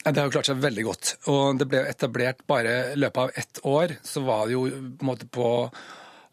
Det 0.09 0.23
har 0.23 0.33
klart 0.33 0.49
seg 0.49 0.61
veldig 0.63 0.83
godt. 0.87 1.13
Og 1.31 1.59
det 1.59 1.67
ble 1.69 1.85
etablert 1.89 2.43
bare 2.49 2.75
i 2.93 2.99
løpet 2.99 3.23
av 3.23 3.41
ett 3.41 3.63
år. 3.67 3.95
Så 4.05 4.23
var 4.25 4.47
det 4.47 4.55
jo 4.55 4.65
på 4.69 5.05
en 5.05 5.09
måte 5.09 5.29
på 5.29 5.49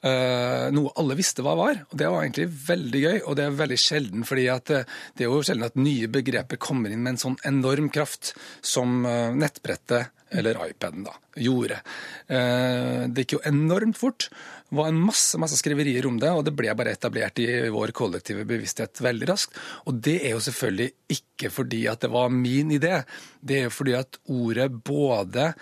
eh, 0.06 0.66
noe 0.74 0.92
alle 1.00 1.16
visste 1.18 1.44
hva 1.44 1.56
var. 1.58 1.80
Og 1.90 1.96
det 2.00 2.10
var 2.10 2.24
egentlig 2.24 2.48
veldig 2.66 3.02
gøy, 3.04 3.18
og 3.22 3.38
det 3.38 3.46
er 3.46 3.60
veldig 3.60 3.80
sjelden. 3.80 4.26
fordi 4.28 4.48
at 4.52 4.72
eh, 4.74 4.98
det 5.16 5.26
er 5.26 5.32
jo 5.32 5.42
sjelden 5.42 5.68
at 5.68 5.80
nye 5.80 6.10
begreper 6.12 6.60
kommer 6.62 6.92
inn 6.92 7.02
med 7.04 7.16
en 7.16 7.24
sånn 7.26 7.40
enorm 7.48 7.90
kraft 7.92 8.34
som 8.64 9.04
eh, 9.06 9.32
nettbrettet 9.36 10.12
eller 10.30 10.58
iPaden 10.68 11.06
da, 11.06 11.14
gjorde. 11.38 11.80
Eh, 12.26 13.06
det 13.06 13.24
gikk 13.24 13.36
jo 13.36 13.42
enormt 13.46 13.98
fort. 13.98 14.28
Det 14.66 14.76
var 14.80 14.90
en 14.90 14.98
masse 14.98 15.38
masse 15.38 15.58
skriverier 15.60 16.08
om 16.08 16.18
det, 16.18 16.32
og 16.34 16.44
det 16.46 16.54
ble 16.58 16.72
bare 16.74 16.96
etablert 16.96 17.38
i 17.42 17.48
vår 17.72 17.94
kollektive 17.96 18.46
bevissthet 18.48 19.02
veldig 19.04 19.30
raskt. 19.30 19.58
Og 19.86 20.00
det 20.02 20.18
er 20.24 20.34
jo 20.34 20.42
selvfølgelig 20.42 20.90
ikke 21.16 21.52
fordi 21.54 21.84
at 21.90 22.02
det 22.02 22.10
var 22.14 22.32
min 22.34 22.74
idé. 22.74 23.00
Det 23.40 23.60
er 23.60 23.68
jo 23.68 23.74
fordi 23.78 23.94
at 23.98 24.18
ordet 24.26 24.70
både 24.86 25.52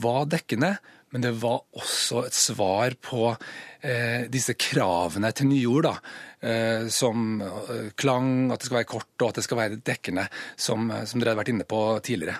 var 0.00 0.28
dekkende, 0.30 0.74
men 1.10 1.24
det 1.24 1.32
var 1.42 1.64
også 1.74 2.26
et 2.28 2.36
svar 2.36 2.94
på 3.02 3.24
eh, 3.32 4.28
disse 4.30 4.54
kravene 4.54 5.32
til 5.34 5.48
nye 5.50 5.72
ord. 5.72 5.88
da, 5.88 5.94
eh, 6.46 6.86
Som 6.92 7.40
eh, 7.42 7.90
klang, 7.96 8.52
at 8.52 8.60
det 8.60 8.68
skal 8.68 8.82
være 8.82 8.92
kort 8.92 9.24
og 9.24 9.32
at 9.32 9.40
det 9.40 9.46
skal 9.48 9.58
være 9.64 9.80
dekkende, 9.82 10.28
som, 10.54 10.92
som 11.02 11.18
dere 11.18 11.32
hadde 11.32 11.42
vært 11.42 11.54
inne 11.56 11.66
på 11.66 11.82
tidligere. 12.06 12.38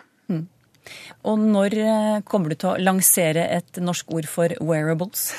Og 1.29 1.41
når 1.41 1.77
eh, 1.77 2.21
kommer 2.29 2.53
du 2.53 2.57
til 2.59 2.71
å 2.73 2.81
lansere 2.81 3.45
et 3.59 3.81
norsk 3.83 4.11
ord 4.17 4.29
for 4.31 4.55
wearables? 4.65 5.31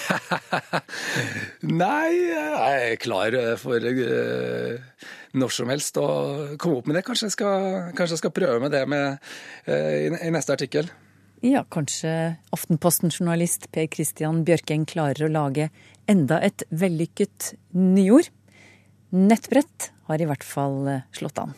Nei, 1.81 2.11
jeg 2.29 2.91
er 2.91 2.99
klar 3.01 3.37
for 3.61 3.91
eh, 3.91 5.07
når 5.33 5.55
som 5.55 5.71
helst 5.71 5.97
å 6.01 6.09
komme 6.61 6.81
opp 6.81 6.89
med 6.89 6.99
det. 6.99 7.05
Kanskje 7.07 7.29
jeg 7.29 7.37
skal, 7.37 7.69
kanskje 7.97 8.17
jeg 8.17 8.23
skal 8.25 8.35
prøve 8.35 8.59
med 8.63 8.75
det 8.75 8.83
med, 8.91 9.31
eh, 9.65 10.07
i, 10.07 10.11
i 10.27 10.33
neste 10.33 10.55
artikkel. 10.57 10.91
Ja, 11.41 11.63
kanskje 11.65 12.35
Aftenposten-journalist 12.53 13.71
Per 13.73 13.87
Christian 13.89 14.43
Bjørkeng 14.45 14.85
klarer 14.85 15.25
å 15.25 15.31
lage 15.33 15.71
enda 16.11 16.37
et 16.37 16.67
vellykket 16.69 17.55
nyord. 17.73 18.29
Nettbrett 19.11 19.89
har 20.11 20.21
i 20.21 20.29
hvert 20.29 20.45
fall 20.45 20.85
eh, 20.91 21.05
slått 21.17 21.41
an. 21.41 21.57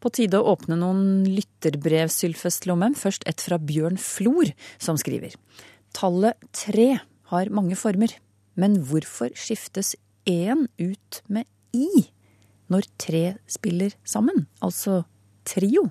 På 0.00 0.08
tide 0.08 0.40
å 0.40 0.54
åpne 0.54 0.78
noen 0.80 1.26
lytterbrev, 1.28 2.08
Sylfest 2.12 2.64
Lomheim. 2.68 2.96
Først 2.96 3.26
et 3.28 3.42
fra 3.44 3.58
Bjørn 3.60 3.98
Flor, 4.00 4.52
som 4.80 4.96
skriver. 5.00 5.34
Tallet 5.96 6.38
tre 6.56 6.94
har 7.32 7.52
mange 7.52 7.76
former, 7.78 8.14
men 8.56 8.78
hvorfor 8.88 9.34
skiftes 9.38 9.94
én 10.28 10.66
ut 10.80 11.20
med 11.28 11.46
i 11.76 12.06
når 12.70 12.86
tre 13.02 13.24
spiller 13.50 13.96
sammen? 14.06 14.46
Altså 14.62 15.02
trio. 15.48 15.88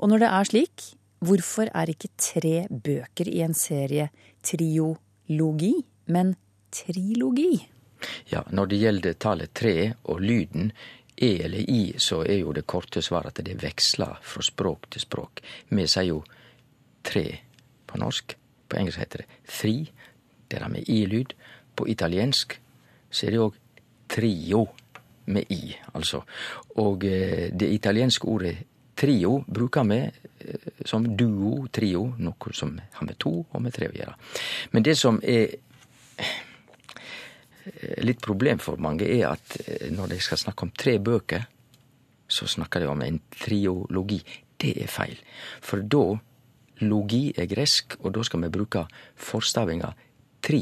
Og 0.00 0.10
når 0.10 0.24
det 0.24 0.32
er 0.32 0.50
slik, 0.50 0.88
hvorfor 1.24 1.70
er 1.70 1.92
ikke 1.92 2.12
tre 2.18 2.56
bøker 2.70 3.30
i 3.30 3.42
en 3.46 3.56
serie 3.56 4.08
triologi, 4.46 5.74
men 6.12 6.34
trilogi? 6.74 7.66
Ja, 8.30 8.44
når 8.52 8.70
det 8.70 8.80
gjelder 8.82 9.18
tallet 9.20 9.54
tre 9.56 9.76
og 10.04 10.20
lyden 10.24 10.72
e 11.16 11.30
eller 11.44 11.70
i, 11.70 11.94
så 11.98 12.22
er 12.24 12.40
jo 12.40 12.52
det 12.52 12.66
korte 12.66 13.02
svaret 13.02 13.38
at 13.38 13.44
det 13.46 13.56
veksler 13.62 14.18
fra 14.22 14.42
språk 14.42 14.90
til 14.90 15.00
språk. 15.00 15.42
Vi 15.68 15.86
sier 15.86 16.10
jo 16.10 16.22
tre 17.06 17.26
på 17.86 17.98
norsk. 17.98 18.36
På 18.68 18.76
engelsk 18.76 18.98
heter 18.98 19.22
det 19.22 19.28
fri. 19.44 19.76
Det 20.48 20.58
er 20.58 20.68
med 20.68 20.88
i-lyd. 20.90 21.34
På 21.76 21.86
italiensk 21.88 22.58
så 23.10 23.26
er 23.26 23.34
det 23.34 23.42
òg 23.42 23.60
trio 24.08 24.66
med 25.26 25.50
i, 25.50 25.74
altså. 25.94 26.22
Og 26.82 27.04
eh, 27.04 27.48
det 27.50 27.70
italienske 27.74 28.28
ordet 28.28 28.56
trio 28.96 29.40
bruker 29.46 29.86
vi 29.88 29.98
eh, 30.04 30.68
som 30.86 31.06
duo, 31.16 31.66
trio, 31.72 32.12
noe 32.18 32.54
som 32.54 32.76
har 32.78 33.06
med 33.06 33.18
to 33.18 33.32
og 33.42 33.62
med 33.62 33.74
tre 33.74 33.90
å 33.90 33.96
gjøre. 33.96 34.14
Men 34.72 34.86
det 34.86 34.96
som 34.98 35.20
er 35.22 35.56
litt 38.04 38.22
problem 38.22 38.60
for 38.62 38.80
mange, 38.82 39.08
er 39.08 39.32
at 39.32 39.56
eh, 39.66 39.90
når 39.94 40.14
de 40.14 40.20
skal 40.22 40.40
snakke 40.40 40.66
om 40.66 40.72
tre 40.76 40.98
bøker, 41.02 41.46
så 42.28 42.48
snakker 42.50 42.82
de 42.82 42.90
om 42.90 43.02
en 43.02 43.20
triologi. 43.30 44.20
Det 44.56 44.72
er 44.82 44.90
feil. 44.90 45.18
For 45.62 45.84
da 45.84 46.16
Logi 46.84 47.30
er 47.32 47.48
gresk, 47.48 47.96
og 48.04 48.12
da 48.16 48.24
skal 48.26 48.42
vi 48.44 48.52
bruke 48.52 48.82
forstavinga 49.16 49.88
tri, 50.44 50.60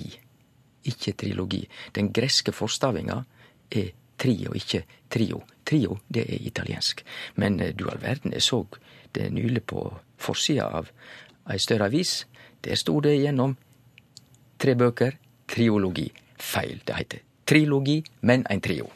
ikke 0.87 1.15
trilogi. 1.19 1.65
Den 1.97 2.13
greske 2.15 2.53
forstavinga 2.55 3.17
er 3.75 3.91
tri 4.21 4.37
og 4.47 4.57
ikke 4.59 4.85
trio. 5.11 5.43
Trio, 5.65 5.99
det 6.13 6.27
er 6.29 6.47
italiensk. 6.47 7.03
Men 7.41 7.61
eh, 7.61 7.75
du 7.75 7.89
all 7.89 8.03
verden, 8.03 8.33
jeg 8.33 8.43
så 8.43 8.65
det 9.15 9.31
nylig 9.33 9.65
på 9.71 9.87
forsida 10.19 10.69
av 10.81 10.91
ei 11.51 11.59
større 11.59 11.89
avis. 11.91 12.25
Der 12.65 12.77
sto 12.81 13.01
det 13.05 13.17
gjennom 13.19 13.57
tre 14.59 14.75
bøker, 14.79 15.17
triologi. 15.49 16.11
Feil. 16.41 16.81
Det 16.85 16.99
heter 16.99 17.25
trilogi, 17.49 17.99
men 18.21 18.47
en 18.51 18.63
trio. 18.65 18.89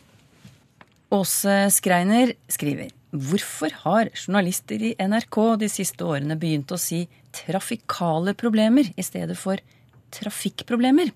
Åse 1.15 1.57
Skreiner 1.73 2.35
skriver 2.53 2.93
Hvorfor 3.09 3.73
har 3.87 4.11
journalister 4.13 4.83
i 4.85 4.95
NRK 5.01 5.39
de 5.63 5.69
siste 5.73 6.05
årene 6.05 6.37
begynt 6.37 6.75
å 6.75 6.81
si 6.81 7.07
trafikale 7.33 8.35
problemer 8.37 8.91
i 8.97 9.05
stedet 9.05 9.37
for 9.41 9.61
trafikkproblemer? 10.13 11.15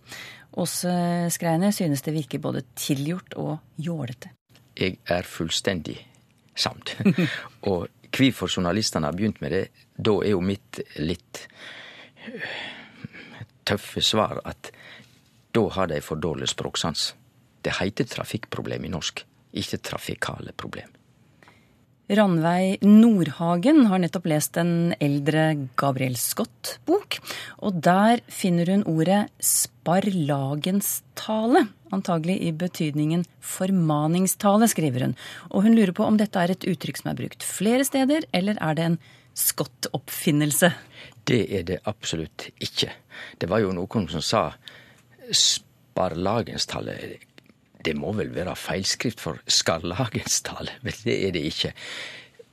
Åse 0.56 0.94
Skreiner 1.32 1.74
synes 1.76 2.04
det 2.04 2.14
virker 2.16 2.40
både 2.40 2.64
tilgjort 2.76 3.36
og 3.40 3.58
jålete. 3.76 4.32
Jeg 4.80 4.96
er 5.04 5.28
fullstendig 5.28 5.98
samt. 6.56 6.94
og 7.68 7.88
hvorfor 8.12 8.48
journalistene 8.48 9.08
har 9.08 9.16
begynt 9.16 9.40
med 9.44 9.52
det, 9.52 9.66
da 9.96 10.16
er 10.24 10.32
jo 10.32 10.40
mitt 10.44 10.80
litt 10.96 11.44
tøffe 13.68 14.00
svar 14.04 14.40
at 14.48 14.72
da 15.52 15.66
har 15.76 15.92
de 15.92 16.00
for 16.04 16.16
dårlig 16.16 16.48
språksans. 16.52 17.12
Det 17.62 17.76
heter 17.78 18.08
trafikkproblem 18.08 18.88
i 18.88 18.92
norsk, 18.92 19.24
ikke 19.52 19.80
trafikale 19.84 20.52
problem. 20.56 20.90
Ranveig 22.12 22.82
Nordhagen 22.84 23.86
har 23.88 23.96
nettopp 24.02 24.26
lest 24.28 24.58
en 24.60 24.92
eldre 25.00 25.54
Gabriel 25.78 26.16
Scott-bok, 26.18 27.18
og 27.64 27.72
der 27.84 28.20
finner 28.28 28.66
hun 28.74 28.82
ordet 28.90 29.28
sparlagenstale. 29.40 31.66
Antagelig 31.94 32.42
i 32.42 32.52
betydningen 32.52 33.24
formaningstale, 33.40 34.68
skriver 34.68 35.00
hun. 35.06 35.16
Og 35.54 35.62
hun 35.68 35.76
lurer 35.78 35.92
på 35.96 36.04
om 36.04 36.16
dette 36.20 36.38
er 36.42 36.50
et 36.52 36.66
uttrykk 36.68 36.96
som 37.00 37.10
er 37.12 37.20
brukt 37.22 37.42
flere 37.46 37.84
steder, 37.88 38.20
eller 38.34 38.56
er 38.60 38.74
det 38.76 38.84
en 38.90 38.98
Scott-oppfinnelse? 39.38 40.68
Det 41.24 41.46
er 41.54 41.62
det 41.64 41.78
absolutt 41.88 42.50
ikke. 42.60 42.92
Det 43.40 43.48
var 43.48 43.58
jo 43.62 43.72
noen 43.72 44.08
som 44.12 44.20
sa 44.20 44.52
sparlagenstale. 45.30 46.96
Det 47.82 47.94
må 47.98 48.12
vel 48.14 48.30
være 48.34 48.54
feilskrift 48.58 49.20
for 49.22 49.40
skarlagenstall, 49.46 50.70
men 50.82 50.94
det 51.04 51.16
er 51.26 51.34
det 51.34 51.42
ikke. 51.50 51.72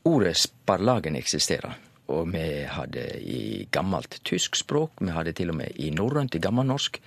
Ordet 0.10 0.36
sparlagen 0.38 1.17
eksisterer. 1.19 1.77
Og 2.10 2.32
vi 2.34 2.45
hadde 2.65 3.03
i 3.21 3.67
gammelt 3.71 4.17
tysk 4.25 4.58
språk, 4.58 4.97
vi 5.01 5.13
hadde 5.13 5.36
til 5.38 5.51
og 5.53 5.60
med 5.60 5.77
i 5.77 5.91
norrønt, 5.93 6.36
i 6.36 6.41
gammelnorsk. 6.41 6.97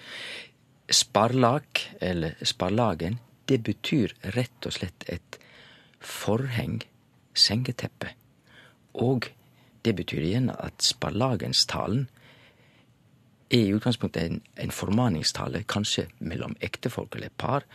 Sparlag, 0.93 1.67
eller 2.01 2.39
sparlagen, 2.47 3.19
det 3.51 3.65
betyr 3.67 4.15
rett 4.37 4.69
og 4.69 4.77
slett 4.77 5.07
et 5.11 5.39
forheng, 5.99 6.83
sengeteppe. 7.35 8.13
Og 8.95 9.27
det 9.83 9.97
betyr 9.99 10.23
igjen 10.23 10.51
at 10.55 10.85
sparlagenstalen 10.85 12.07
er 13.53 13.67
i 13.67 13.75
utgangspunktet 13.77 14.23
en, 14.23 14.41
en 14.57 14.73
formaningstale, 14.73 15.65
kanskje 15.69 16.07
mellom 16.19 16.57
ektefolk 16.61 17.17
eller 17.19 17.33
par. 17.37 17.67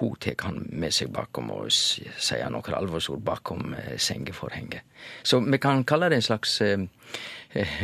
Hun 0.00 0.16
tar 0.18 0.34
han 0.42 0.64
med 0.74 0.94
seg 0.94 1.12
bakom 1.14 1.52
og 1.54 1.70
sier 1.70 2.50
noen 2.50 2.74
alvorsord 2.74 3.22
bakom 3.24 3.76
eh, 3.78 3.94
sengeforhenget. 3.98 4.82
Så 5.22 5.38
vi 5.44 5.60
kan 5.62 5.84
kalle 5.86 6.10
det 6.10 6.18
en 6.18 6.28
slags 6.32 6.58
eh, 6.64 6.88
eh 7.54 7.78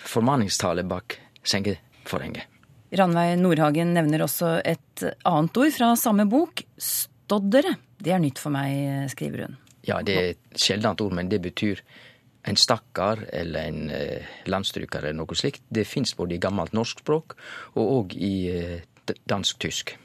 formaningstale 0.00 0.80
bak 0.88 1.18
sengeforhenget. 1.44 2.48
Ranveig 2.96 3.34
Nordhagen 3.36 3.92
nevner 3.92 4.22
også 4.24 4.54
et 4.64 5.02
annet 5.28 5.58
ord 5.60 5.74
fra 5.76 5.90
samme 5.98 6.24
bok. 6.30 6.62
Stoddere. 6.80 7.74
Det 8.00 8.14
er 8.14 8.22
nytt 8.22 8.40
for 8.40 8.54
meg, 8.54 9.10
skriver 9.12 9.44
hun. 9.44 9.58
Ja, 9.84 10.00
det 10.00 10.14
er 10.16 10.30
et 10.32 10.60
sjeldent 10.60 11.02
ord, 11.04 11.12
men 11.12 11.28
det 11.28 11.42
betyr 11.44 11.82
en 12.44 12.56
stakkar 12.60 13.24
eller 13.32 13.68
en 13.70 13.90
eh, 13.90 14.32
landstryker 14.50 15.02
eller 15.02 15.20
noe 15.22 15.38
slikt. 15.38 15.64
Det 15.68 15.86
fins 15.88 16.14
både 16.16 16.36
i 16.36 16.42
gammelt 16.42 16.76
norsk 16.76 17.04
språk 17.04 17.36
og 17.74 17.84
òg 17.98 18.16
i 18.16 18.34
eh, 18.52 18.80
dansk-tysk. 19.30 19.96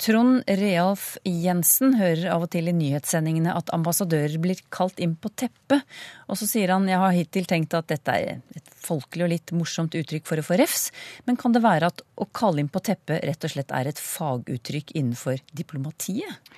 Trond 0.00 0.46
Realf 0.48 1.18
Jensen 1.28 1.98
hører 2.00 2.30
av 2.32 2.46
og 2.46 2.50
til 2.54 2.70
i 2.70 2.72
nyhetssendingene 2.72 3.52
at 3.52 3.68
ambassadører 3.76 4.38
blir 4.40 4.62
kalt 4.72 5.00
inn 5.02 5.12
på 5.20 5.28
teppet. 5.36 5.84
Og 6.24 6.38
så 6.40 6.48
sier 6.48 6.72
han 6.72 6.88
jeg 6.88 7.00
har 7.02 7.12
hittil 7.12 7.48
tenkt 7.48 7.76
at 7.76 7.90
dette 7.92 8.14
er 8.14 8.38
et 8.56 8.70
folkelig 8.80 9.26
og 9.26 9.32
litt 9.34 9.52
morsomt 9.52 9.96
uttrykk 10.00 10.24
for 10.30 10.40
å 10.40 10.46
få 10.46 10.56
refs, 10.56 10.88
men 11.28 11.36
kan 11.40 11.52
det 11.52 11.60
være 11.66 11.90
at 11.92 12.00
å 12.16 12.28
kalle 12.32 12.64
inn 12.64 12.72
på 12.72 12.80
teppet 12.86 13.20
rett 13.28 13.44
og 13.44 13.52
slett 13.52 13.74
er 13.76 13.90
et 13.90 14.00
faguttrykk 14.00 14.94
innenfor 14.96 15.44
diplomatiet? 15.52 16.48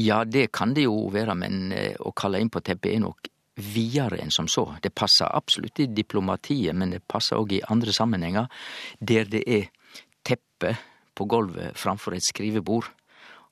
Ja, 0.00 0.22
det 0.24 0.48
kan 0.56 0.72
det 0.72 0.86
jo 0.86 1.10
være, 1.12 1.36
men 1.36 1.74
eh, 1.76 1.92
å 2.00 2.14
kalle 2.16 2.40
inn 2.40 2.48
på 2.48 2.64
teppet 2.64 2.94
er 2.94 3.04
nok 3.04 3.28
videre 3.56 4.20
enn 4.22 4.30
som 4.30 4.48
så. 4.48 4.66
Det 4.82 4.94
passer 4.94 5.28
absolutt 5.28 5.80
i 5.80 5.88
diplomatiet, 5.90 6.76
men 6.76 6.94
det 6.94 7.02
passer 7.08 7.40
òg 7.40 7.56
i 7.56 7.64
andre 7.68 7.92
sammenhenger 7.92 8.48
der 9.00 9.28
det 9.28 9.42
er 9.46 9.68
teppe 10.24 10.76
på 11.14 11.26
gulvet 11.28 11.76
framfor 11.78 12.14
et 12.16 12.24
skrivebord, 12.24 12.88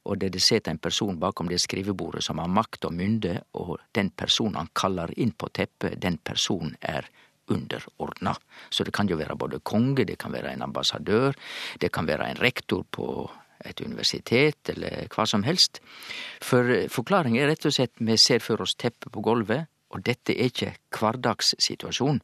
og 0.08 0.20
der 0.20 0.32
det 0.32 0.40
sitter 0.40 0.72
en 0.72 0.80
person 0.80 1.18
bakom 1.20 1.48
det 1.50 1.60
skrivebordet 1.60 2.22
som 2.24 2.38
har 2.40 2.48
makt 2.48 2.86
og 2.88 2.94
mynde, 2.96 3.34
og 3.60 3.76
den 3.94 4.10
personen 4.10 4.56
han 4.56 4.70
kaller 4.72 5.12
inn 5.20 5.34
på 5.36 5.50
teppet, 5.52 5.98
den 6.00 6.16
personen 6.24 6.76
er 6.80 7.08
underordna. 7.48 8.34
Så 8.70 8.84
det 8.84 8.94
kan 8.96 9.08
jo 9.08 9.18
være 9.20 9.36
både 9.36 9.60
konge, 9.60 10.04
det 10.04 10.18
kan 10.20 10.32
være 10.32 10.52
en 10.52 10.64
ambassadør, 10.68 11.36
det 11.80 11.92
kan 11.92 12.08
være 12.08 12.30
en 12.30 12.40
rektor 12.40 12.84
på 12.90 13.28
et 13.66 13.80
universitet, 13.80 14.70
eller 14.70 15.08
hva 15.12 15.26
som 15.26 15.42
helst. 15.42 15.80
For 16.44 16.86
forklaringen 16.92 17.42
er 17.42 17.50
rett 17.52 17.66
og 17.66 17.74
slett 17.74 17.96
vi 17.98 18.16
ser 18.20 18.44
for 18.44 18.62
oss 18.62 18.76
teppet 18.78 19.10
på 19.12 19.24
gulvet, 19.24 19.66
og 19.94 20.04
dette 20.04 20.34
er 20.34 20.50
ikke 20.50 20.74
hverdagssituasjon. 20.94 22.20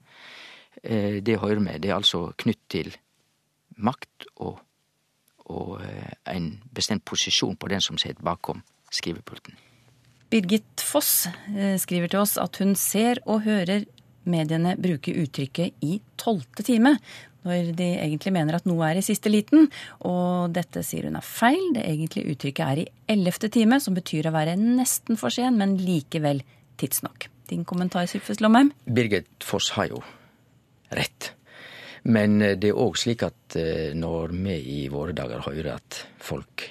Eh, 0.82 1.20
det 1.24 1.40
hører 1.40 1.62
med. 1.64 1.80
Det 1.82 1.90
er 1.90 1.98
altså 1.98 2.26
knytt 2.40 2.62
til 2.72 2.92
makt 3.76 4.28
og, 4.36 4.58
og 5.50 5.76
eh, 5.82 6.14
en 6.34 6.50
bestemt 6.74 7.04
posisjon 7.08 7.56
på 7.56 7.70
den 7.72 7.84
som 7.84 7.98
sitter 8.00 8.24
bakom 8.24 8.62
skrivepulten. 8.92 9.56
Birgit 10.30 10.82
Foss 10.82 11.28
eh, 11.54 11.76
skriver 11.80 12.10
til 12.10 12.24
oss 12.24 12.36
at 12.40 12.58
hun 12.60 12.74
ser 12.78 13.22
og 13.24 13.44
hører 13.46 13.86
mediene 14.24 14.74
bruke 14.80 15.12
uttrykket 15.20 15.84
i 15.84 15.98
tolvte 16.20 16.64
time, 16.64 16.96
når 17.44 17.74
de 17.76 17.90
egentlig 18.00 18.32
mener 18.32 18.56
at 18.56 18.64
noe 18.68 18.86
er 18.88 18.98
i 19.00 19.04
siste 19.04 19.28
liten. 19.28 19.68
Og 20.08 20.54
dette 20.56 20.80
sier 20.86 21.10
hun 21.10 21.18
er 21.20 21.26
feil. 21.28 21.60
Det 21.76 21.84
egentlige 21.84 22.32
uttrykket 22.32 22.64
er 22.64 22.82
i 22.82 22.88
ellevte 23.16 23.52
time, 23.52 23.80
som 23.84 23.96
betyr 23.96 24.30
å 24.30 24.34
være 24.34 24.56
nesten 24.60 25.20
for 25.20 25.34
sen, 25.34 25.60
men 25.60 25.76
likevel 25.76 26.40
tidsnok. 26.80 27.28
Din 27.50 27.64
kommentar, 27.64 28.06
Sylfes 28.06 28.40
Lomheim? 28.40 28.72
Birgit 28.84 29.44
Foss 29.44 29.70
har 29.76 29.90
jo 29.90 30.02
rett. 30.94 31.32
Men 32.04 32.40
eh, 32.42 32.56
det 32.60 32.72
er 32.72 32.80
òg 32.80 32.96
slik 33.00 33.24
at 33.26 33.56
eh, 33.60 33.92
når 33.96 34.32
vi 34.36 34.56
i 34.78 34.80
våre 34.92 35.12
dager 35.16 35.44
hører 35.44 35.74
at 35.76 36.00
folk 36.20 36.68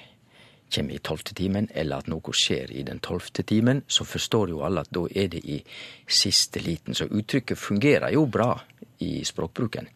kommer 0.74 0.94
i 0.94 0.98
tolvte 0.98 1.34
timen, 1.38 1.68
eller 1.70 2.02
at 2.02 2.08
noe 2.10 2.34
skjer 2.34 2.72
i 2.74 2.82
den 2.86 2.98
tolvte 2.98 3.44
timen, 3.46 3.84
så 3.86 4.06
forstår 4.06 4.50
jo 4.50 4.64
alle 4.66 4.82
at 4.82 4.90
da 4.90 5.04
er 5.14 5.28
det 5.30 5.44
i 5.46 5.60
siste 6.06 6.62
liten. 6.62 6.96
Så 6.98 7.06
uttrykket 7.06 7.58
fungerer 7.58 8.14
jo 8.14 8.26
bra 8.26 8.56
i 9.04 9.20
språkbruken. 9.24 9.86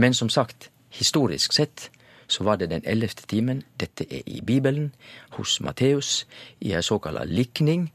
Men 0.00 0.14
som 0.14 0.30
sagt, 0.32 0.70
historisk 0.92 1.52
sett 1.52 1.90
så 2.32 2.44
var 2.44 2.56
det 2.56 2.70
den 2.70 2.84
ellevte 2.88 3.26
timen. 3.28 3.62
Dette 3.76 4.06
er 4.08 4.22
i 4.26 4.40
Bibelen, 4.40 4.94
hos 5.36 5.58
Matteus, 5.60 6.22
i 6.60 6.72
ei 6.72 6.82
såkalla 6.82 7.26
likning, 7.28 7.90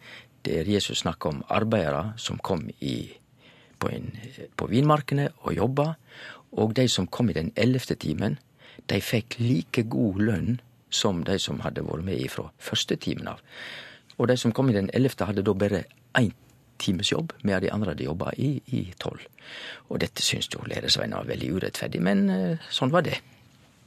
der 0.47 0.69
Jesus 0.69 1.03
snakker 1.03 1.29
om 1.29 1.43
arbeidere 1.49 2.13
som 2.17 2.39
kom 2.39 2.69
i, 2.79 3.12
på, 3.79 3.91
en, 3.91 4.12
på 4.55 4.69
vinmarkene 4.71 5.29
og 5.43 5.53
jobba. 5.55 5.93
Og 6.57 6.75
de 6.75 6.88
som 6.89 7.07
kom 7.07 7.29
i 7.29 7.38
den 7.38 7.51
ellevte 7.55 7.95
timen, 7.99 8.39
de 8.88 9.01
fikk 9.03 9.38
like 9.39 9.83
god 9.91 10.21
lønn 10.23 10.60
som 10.89 11.23
de 11.27 11.36
som 11.39 11.60
hadde 11.65 11.83
vært 11.83 12.05
med 12.07 12.23
ifra 12.23 12.47
første 12.63 12.95
timen 12.95 13.27
av. 13.27 13.43
Og 14.17 14.29
de 14.31 14.38
som 14.39 14.53
kom 14.55 14.69
i 14.71 14.75
den 14.77 14.89
ellevte, 14.95 15.27
hadde 15.27 15.43
da 15.45 15.53
bare 15.53 15.83
én 16.17 16.33
times 16.77 17.12
jobb, 17.12 17.33
mens 17.43 17.62
de 17.62 17.71
andre 17.73 17.93
hadde 17.93 18.05
jobba 18.05 18.31
i, 18.38 18.83
tolv. 19.01 19.23
Og 19.89 19.99
dette 20.01 20.21
syns 20.21 20.49
jo 20.53 20.62
læresveinen 20.65 21.17
var 21.17 21.29
veldig 21.29 21.51
urettferdig, 21.57 22.01
men 22.03 22.29
eh, 22.29 22.69
sånn 22.73 22.93
var 22.93 23.05
det. 23.05 23.17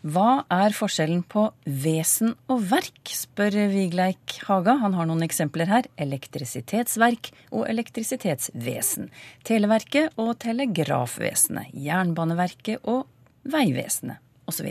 Hva 0.01 0.47
er 0.49 0.73
forskjellen 0.73 1.21
på 1.29 1.43
vesen 1.69 2.31
og 2.49 2.63
verk, 2.71 3.11
spør 3.13 3.53
Vigleik 3.69 4.39
Haga. 4.47 4.79
Han 4.81 4.95
har 4.97 5.09
noen 5.11 5.27
eksempler 5.27 5.69
her. 5.69 5.89
Elektrisitetsverk 6.01 7.29
og 7.53 7.67
elektrisitetsvesen. 7.69 9.11
Televerket 9.45 10.17
og 10.17 10.39
telegrafvesenet. 10.41 11.75
Jernbaneverket 11.77 12.89
og 12.89 13.05
Vegvesenet 13.45 14.25
osv. 14.49 14.71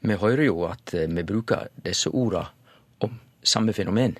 Vi 0.00 0.16
hører 0.22 0.46
jo 0.46 0.64
at 0.70 0.94
eh, 0.96 1.12
vi 1.12 1.26
bruker 1.28 1.68
disse 1.84 2.08
orda 2.08 2.46
om 3.04 3.18
samme 3.44 3.76
fenomen. 3.76 4.16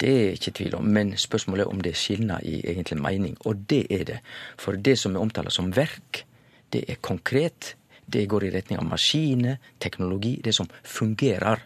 Det 0.00 0.14
er 0.14 0.38
ikke 0.38 0.54
tvil 0.56 0.78
om, 0.78 0.88
men 0.88 1.12
spørsmålet 1.20 1.66
er 1.66 1.74
om 1.74 1.82
det 1.84 1.92
skilner 1.98 2.40
i 2.40 2.62
egentlig 2.62 3.00
mening. 3.02 3.36
Og 3.44 3.66
det 3.68 3.84
er 3.92 4.08
det. 4.14 4.18
For 4.56 4.80
det 4.80 4.96
som 4.96 5.12
vi 5.12 5.20
omtaler 5.20 5.52
som 5.52 5.74
verk, 5.76 6.24
det 6.72 6.84
er 6.88 7.00
konkret, 7.04 7.74
det 8.08 8.26
går 8.30 8.48
i 8.48 8.52
retning 8.54 8.80
av 8.80 8.88
maskiner, 8.88 9.58
teknologi, 9.78 10.38
det 10.44 10.54
som 10.56 10.68
fungerer. 10.82 11.64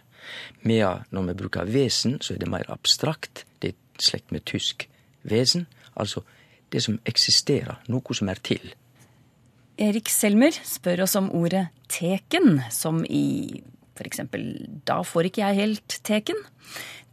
Medan 0.67 1.03
når 1.11 1.29
vi 1.31 1.39
bruker 1.43 1.69
vesen, 1.71 2.19
så 2.21 2.35
er 2.35 2.43
det 2.43 2.51
mer 2.51 2.69
abstrakt. 2.71 3.45
Det 3.59 3.73
er 3.73 4.03
slekt 4.03 4.31
med 4.35 4.45
tysk 4.49 4.87
vesen. 5.27 5.67
Altså 5.95 6.23
det 6.73 6.83
som 6.83 6.99
eksisterer, 7.07 7.79
noe 7.91 8.17
som 8.17 8.31
er 8.31 8.41
til. 8.43 8.73
Erik 9.81 10.09
Selmer 10.11 10.53
spør 10.53 11.05
oss 11.05 11.15
om 11.17 11.31
ordet 11.33 11.67
teken, 11.89 12.59
som 12.73 13.01
i 13.05 13.61
f.eks. 13.97 14.21
Da 14.85 14.99
får 15.05 15.29
ikke 15.29 15.45
jeg 15.45 15.59
helt 15.61 15.95
teken. 16.05 16.43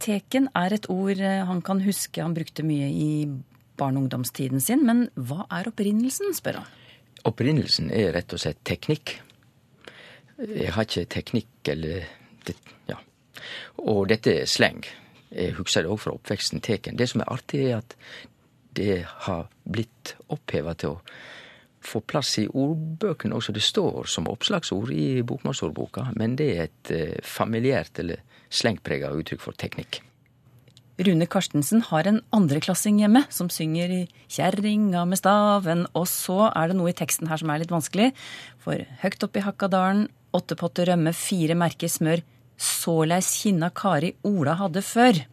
Teken 0.01 0.49
er 0.57 0.73
et 0.73 0.89
ord 0.89 1.21
han 1.21 1.61
kan 1.65 1.81
huske 1.85 2.21
han 2.21 2.35
brukte 2.37 2.65
mye 2.65 2.89
i 2.89 3.11
barne- 3.77 3.97
og 3.97 4.05
ungdomstiden 4.05 4.61
sin, 4.61 4.85
men 4.85 5.07
hva 5.15 5.45
er 5.49 5.69
opprinnelsen, 5.71 6.33
spør 6.37 6.61
han. 6.61 6.69
Opprinnelsen 7.27 7.91
er 7.93 8.15
rett 8.15 8.33
og 8.33 8.41
slett 8.41 8.63
teknikk. 8.67 9.19
Jeg 10.41 10.73
har 10.73 10.87
ikke 10.87 11.05
teknikk 11.11 11.69
eller 11.69 12.07
ja. 12.89 12.97
Og 13.83 14.07
dette 14.09 14.33
er 14.41 14.49
sleng. 14.49 14.81
Jeg 15.31 15.55
husker 15.59 15.85
det 15.85 15.91
òg 15.93 16.01
fra 16.01 16.15
oppveksten 16.17 16.63
teken. 16.65 16.97
Det 16.97 17.07
som 17.11 17.21
er 17.21 17.31
artig, 17.31 17.61
er 17.69 17.79
at 17.79 17.95
det 18.75 19.03
har 19.27 19.47
blitt 19.63 20.15
oppheva 20.31 20.73
til 20.79 20.95
å 20.95 21.01
få 21.81 22.01
plass 22.05 22.35
i 22.41 22.47
ordbøkene 22.47 23.37
også. 23.37 23.53
Det 23.55 23.63
står 23.63 24.09
som 24.09 24.29
oppslagsord 24.31 24.91
i 24.93 25.21
bokmålsordboka, 25.27 26.11
men 26.17 26.35
det 26.39 26.49
er 26.55 26.63
et 26.67 26.93
eh, 26.93 27.17
familiært 27.25 28.01
eller 28.03 28.21
slengprega 28.51 29.11
uttrykk 29.17 29.41
for 29.41 29.57
teknikk. 29.57 30.01
Rune 31.01 31.25
Karstensen 31.25 31.81
har 31.87 32.05
en 32.05 32.19
andreklassing 32.35 32.99
hjemme 33.01 33.23
som 33.33 33.47
synger 33.49 33.89
i 33.89 34.01
'Kjerringa 34.29 35.01
med 35.09 35.17
staven', 35.17 35.87
og 35.95 36.05
så 36.05 36.51
er 36.53 36.67
det 36.67 36.77
noe 36.77 36.91
i 36.91 36.97
teksten 36.97 37.27
her 37.27 37.41
som 37.41 37.49
er 37.49 37.63
litt 37.63 37.73
vanskelig. 37.73 38.11
For 38.61 38.85
høgt 39.01 39.23
oppe 39.25 39.41
i 39.41 39.45
Hakkadalen, 39.45 40.09
åtte 40.33 40.55
potter 40.55 40.91
rømme, 40.91 41.13
fire 41.13 41.55
merker 41.57 41.89
smør, 41.89 42.21
såleis 42.57 43.31
kinna 43.41 43.71
Kari 43.73 44.13
Ola 44.23 44.53
hadde 44.59 44.83
før. 44.85 45.25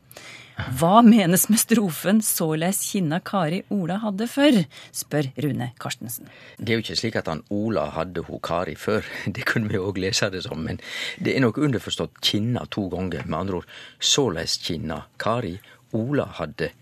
Hva 0.59 1.03
menes 1.07 1.45
med 1.49 1.61
strofen 1.61 2.19
'såleis 2.19 2.81
kinna 2.91 3.21
Kari 3.21 3.63
Ola 3.71 3.99
hadde 4.03 4.27
før', 4.27 4.65
spør 4.93 5.31
Rune 5.39 5.71
Karstensen. 5.79 6.27
Det 6.59 6.73
er 6.73 6.75
jo 6.75 6.83
ikke 6.83 6.97
slik 6.99 7.17
at 7.17 7.29
han 7.31 7.45
Ola 7.51 7.85
hadde 7.95 8.25
ho 8.27 8.39
Kari 8.43 8.75
før, 8.75 9.07
det 9.35 9.47
kunne 9.47 9.69
vi 9.71 9.79
òg 9.79 10.01
lese 10.03 10.31
det 10.31 10.43
som, 10.43 10.59
men 10.59 10.81
det 11.23 11.37
er 11.37 11.41
nok 11.41 11.59
underforstått 11.59 12.19
kinna 12.21 12.67
to 12.67 12.89
ganger. 12.89 13.23
Med 13.27 13.39
andre 13.39 13.61
ord, 13.63 13.69
såleis 14.01 14.59
kinna 14.59 15.05
Kari 15.19 15.61
Ola 15.93 16.27
hadde 16.41 16.73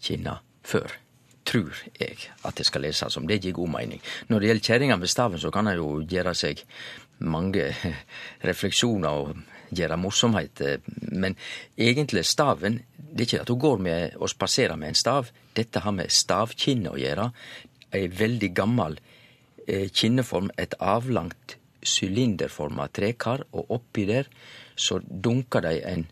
kinna 0.00 0.38
før. 0.64 0.88
Trur 1.44 1.76
jeg 2.00 2.16
at 2.44 2.56
det 2.56 2.66
skal 2.66 2.82
leses 2.82 3.12
som. 3.12 3.28
Det 3.28 3.42
gir 3.44 3.52
god 3.52 3.68
mening. 3.68 4.00
Når 4.28 4.40
det 4.40 4.48
gjelder 4.48 4.64
kjerringa 4.64 4.96
med 4.96 5.08
staven, 5.08 5.38
så 5.38 5.50
kan 5.50 5.66
han 5.66 5.76
jo 5.76 6.00
gjøre 6.00 6.34
seg 6.34 6.64
mange 7.18 7.74
refleksjoner 8.48 9.08
og 9.08 9.36
gjøre 9.74 9.96
morsomheter, 10.00 10.80
men 11.12 11.36
egentlig 11.76 12.24
staven 12.24 12.80
Det 13.10 13.24
er 13.24 13.26
ikke 13.26 13.44
at 13.44 13.52
hun 13.52 13.62
går 13.62 13.78
med 13.84 14.18
og 14.18 14.30
spaserer 14.30 14.76
med 14.76 14.92
en 14.92 14.98
stav. 14.98 15.30
Dette 15.56 15.82
har 15.84 15.94
med 15.96 16.12
stavkinne 16.12 16.92
å 16.92 17.00
gjøre. 17.00 17.30
Ei 17.96 18.06
veldig 18.12 18.50
gammel 18.56 18.98
eh, 19.66 19.88
kinneform, 19.88 20.50
et 20.60 20.76
avlangt 20.78 21.56
sylinderforma 21.82 22.88
trekar, 22.92 23.46
og 23.52 23.72
oppi 23.78 24.04
der 24.08 24.28
så 24.78 25.00
dunker 25.08 25.64
de 25.64 25.78
en 25.88 26.06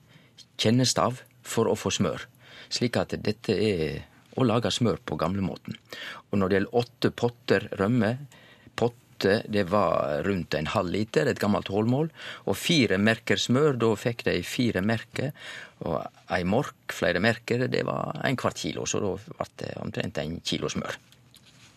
kjennestav 0.56 1.20
for 1.46 1.68
å 1.70 1.76
få 1.78 1.92
smør. 1.94 2.26
Slik 2.72 2.96
at 2.98 3.14
dette 3.22 3.54
er 3.54 4.04
å 4.36 4.44
lage 4.44 4.72
smør 4.72 5.00
på 5.04 5.18
gamlemåten. 5.20 5.76
Og 6.30 6.40
når 6.40 6.48
det 6.48 6.58
gjelder 6.58 6.80
åtte 6.82 7.12
potter 7.16 7.68
rømme, 7.80 8.12
potte 8.76 9.40
det 9.48 9.64
var 9.70 10.24
rundt 10.26 10.54
en 10.58 10.68
halv 10.74 10.92
liter, 10.92 11.28
et 11.28 11.40
gammelt 11.40 11.70
hålmål, 11.72 12.10
og 12.44 12.58
fire 12.58 12.98
merker 13.00 13.40
smør, 13.40 13.78
da 13.80 13.94
fikk 13.96 14.26
de 14.28 14.36
fire 14.44 14.82
merker, 14.84 15.32
og 15.84 16.00
ei 16.32 16.42
mork, 16.48 16.94
flere 16.96 17.20
merker, 17.20 17.66
det 17.68 17.82
var 17.86 18.22
en 18.24 18.38
kvart 18.38 18.62
kilo, 18.62 18.86
så 18.88 19.02
da 19.02 19.12
ble 19.18 19.48
det 19.60 19.72
omtrent 19.82 20.20
en 20.22 20.38
kilo 20.40 20.70
smør. 20.72 20.96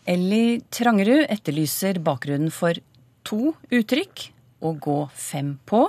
Elly 0.09 0.61
Trangerud 0.73 1.25
etterlyser 1.27 1.99
bakgrunnen 2.01 2.53
for 2.53 2.79
to 3.27 3.53
uttrykk 3.75 4.29
å 4.65 4.73
gå 4.79 4.99
fem 5.13 5.57
på 5.67 5.83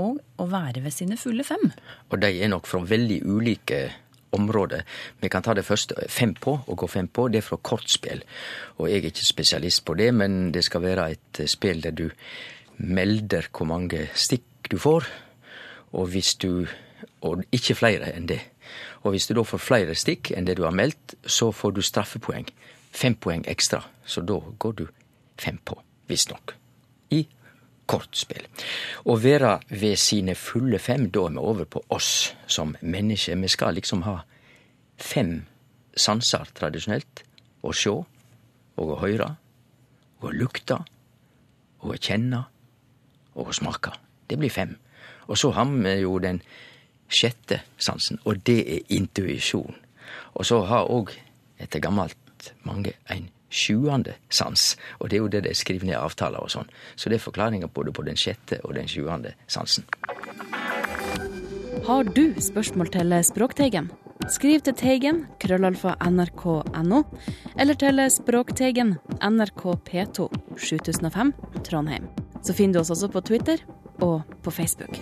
og 0.00 0.20
å 0.40 0.46
være 0.48 0.82
ved 0.84 0.94
sine 0.94 1.18
fulle 1.20 1.44
fem. 1.44 1.68
Og 2.10 2.22
de 2.22 2.32
er 2.40 2.50
nok 2.50 2.68
fra 2.70 2.80
veldig 2.82 3.20
ulike 3.28 3.80
områder. 4.36 4.84
Vi 5.20 5.28
kan 5.28 5.44
ta 5.44 5.54
det 5.54 5.66
første, 5.66 6.06
fem 6.08 6.32
på, 6.38 6.54
å 6.66 6.76
gå 6.78 6.88
fem 6.88 7.08
på. 7.10 7.26
Det 7.28 7.40
er 7.40 7.46
fra 7.46 7.58
kortspill. 7.62 8.22
Og 8.78 8.88
jeg 8.88 9.02
er 9.02 9.10
ikke 9.10 9.26
spesialist 9.26 9.84
på 9.84 9.96
det, 9.98 10.10
men 10.14 10.52
det 10.54 10.64
skal 10.66 10.84
være 10.84 11.08
et 11.16 11.42
spill 11.50 11.82
der 11.84 11.96
du 11.96 12.06
melder 12.80 13.50
hvor 13.52 13.68
mange 13.68 14.06
stikk 14.14 14.70
du 14.70 14.78
får, 14.80 15.08
og 15.98 16.12
hvis 16.12 16.36
du 16.40 16.68
Og 17.26 17.42
ikke 17.52 17.76
flere 17.76 18.12
enn 18.14 18.28
det. 18.30 18.40
Og 19.04 19.14
hvis 19.14 19.26
du 19.28 19.34
da 19.36 19.44
får 19.44 19.60
flere 19.60 19.96
stikk 19.98 20.32
enn 20.36 20.46
det 20.48 20.56
du 20.58 20.64
har 20.64 20.76
meldt, 20.76 21.16
så 21.24 21.50
får 21.52 21.74
du 21.76 21.82
straffepoeng. 21.84 22.48
Fem 22.90 23.16
poeng 23.16 23.44
ekstra. 23.48 23.82
Så 24.04 24.24
da 24.26 24.38
går 24.40 24.78
du 24.78 24.86
fem 25.40 25.60
på, 25.64 25.76
visstnok. 26.08 26.54
I 27.12 27.24
kortspill. 27.90 28.46
Å 29.04 29.16
være 29.18 29.56
ved 29.72 29.98
sine 29.98 30.36
fulle 30.38 30.78
fem, 30.82 31.08
da 31.10 31.26
er 31.26 31.34
vi 31.34 31.44
over 31.52 31.68
på 31.68 31.82
oss 31.92 32.32
som 32.46 32.76
mennesker. 32.80 33.38
Vi 33.40 33.50
skal 33.50 33.76
liksom 33.78 34.04
ha 34.06 34.20
fem 35.00 35.40
sanser 35.96 36.48
tradisjonelt. 36.56 37.24
Å 37.60 37.72
sjå, 37.76 37.96
og 38.80 38.92
å 38.94 39.00
høyre, 39.02 39.26
og 40.20 40.30
å 40.30 40.32
lukte, 40.32 40.78
og 41.82 41.92
å 41.92 41.98
kjenne, 42.00 42.40
og 43.36 43.50
å 43.50 43.56
smake. 43.56 43.92
Det 44.30 44.38
blir 44.40 44.52
fem. 44.52 44.72
Og 45.28 45.36
så 45.38 45.50
har 45.52 45.68
vi 45.68 45.98
jo 46.00 46.16
den 46.22 46.40
sjette 47.10 47.60
sansen, 47.78 48.20
og 48.24 48.42
det 48.46 48.60
er 48.62 48.96
intuisjon. 48.96 49.76
Og 50.34 50.46
så 50.46 50.62
har 50.70 50.90
òg 50.90 51.12
etter 51.60 51.82
gammelt 51.82 52.52
mange 52.64 52.94
en 53.12 53.28
sjuende 53.50 54.14
sans, 54.30 54.76
og 55.00 55.10
det 55.10 55.18
er 55.18 55.24
jo 55.24 55.32
det 55.32 55.42
de 55.48 55.54
skriver 55.58 55.90
ned 55.90 55.98
avtaler 55.98 56.42
og 56.42 56.52
sånn. 56.52 56.70
Så 56.94 57.10
det 57.10 57.18
er 57.18 57.26
forklaringa 57.26 57.70
både 57.74 57.92
på 57.92 58.06
den 58.06 58.18
sjette 58.18 58.60
og 58.64 58.76
den 58.78 58.88
sjuende 58.90 59.34
sansen. 59.50 59.86
Har 61.86 62.06
du 62.14 62.30
spørsmål 62.38 62.92
til 62.94 63.16
Språkteigen? 63.26 63.90
Skriv 64.30 64.60
til 64.62 64.76
Teigen, 64.76 65.22
krøllalfa 65.40 65.94
nrk.no, 66.04 67.02
eller 67.56 67.78
til 67.80 68.04
Språkteigen, 68.12 68.98
NRK 69.24 69.64
P2, 69.88 70.28
7005, 70.60 71.32
Trondheim. 71.66 72.10
Så 72.44 72.54
finner 72.56 72.78
du 72.78 72.84
oss 72.84 72.92
også 72.94 73.10
på 73.12 73.24
Twitter 73.24 73.64
og 74.04 74.22
på 74.44 74.52
Facebook. 74.54 75.00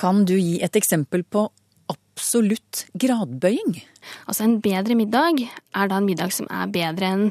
Kan 0.00 0.24
du 0.24 0.38
gi 0.40 0.56
et 0.64 0.76
eksempel 0.78 1.20
på 1.28 1.42
absolutt 1.92 2.86
gradbøying? 2.96 3.74
Altså 4.24 4.46
en 4.46 4.56
bedre 4.64 4.96
middag 4.96 5.42
er 5.44 5.90
da 5.90 5.98
en 6.00 6.08
middag 6.08 6.32
som 6.32 6.48
er 6.48 6.70
bedre 6.72 7.10
enn 7.10 7.26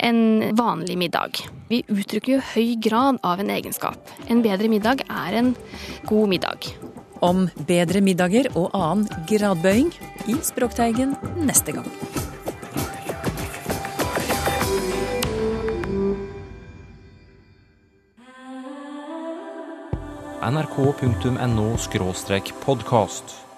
en 0.00 0.20
vanlig 0.56 0.94
middag. 1.00 1.40
Vi 1.68 1.82
uttrykker 1.90 2.36
jo 2.36 2.44
høy 2.52 2.76
grad 2.80 3.18
av 3.26 3.42
en 3.42 3.50
egenskap. 3.50 4.14
En 4.30 4.38
bedre 4.44 4.70
middag 4.70 5.02
er 5.10 5.40
en 5.42 5.50
god 6.06 6.30
middag. 6.30 6.70
Om 7.26 7.48
bedre 7.66 8.00
middager 8.06 8.52
og 8.54 8.70
annen 8.70 9.26
gradbøying 9.28 9.90
i 10.30 10.38
Språkteigen 10.46 11.18
neste 11.42 11.74
gang. 11.74 11.90
nrk.no 20.40 21.76
podkast. 22.64 23.49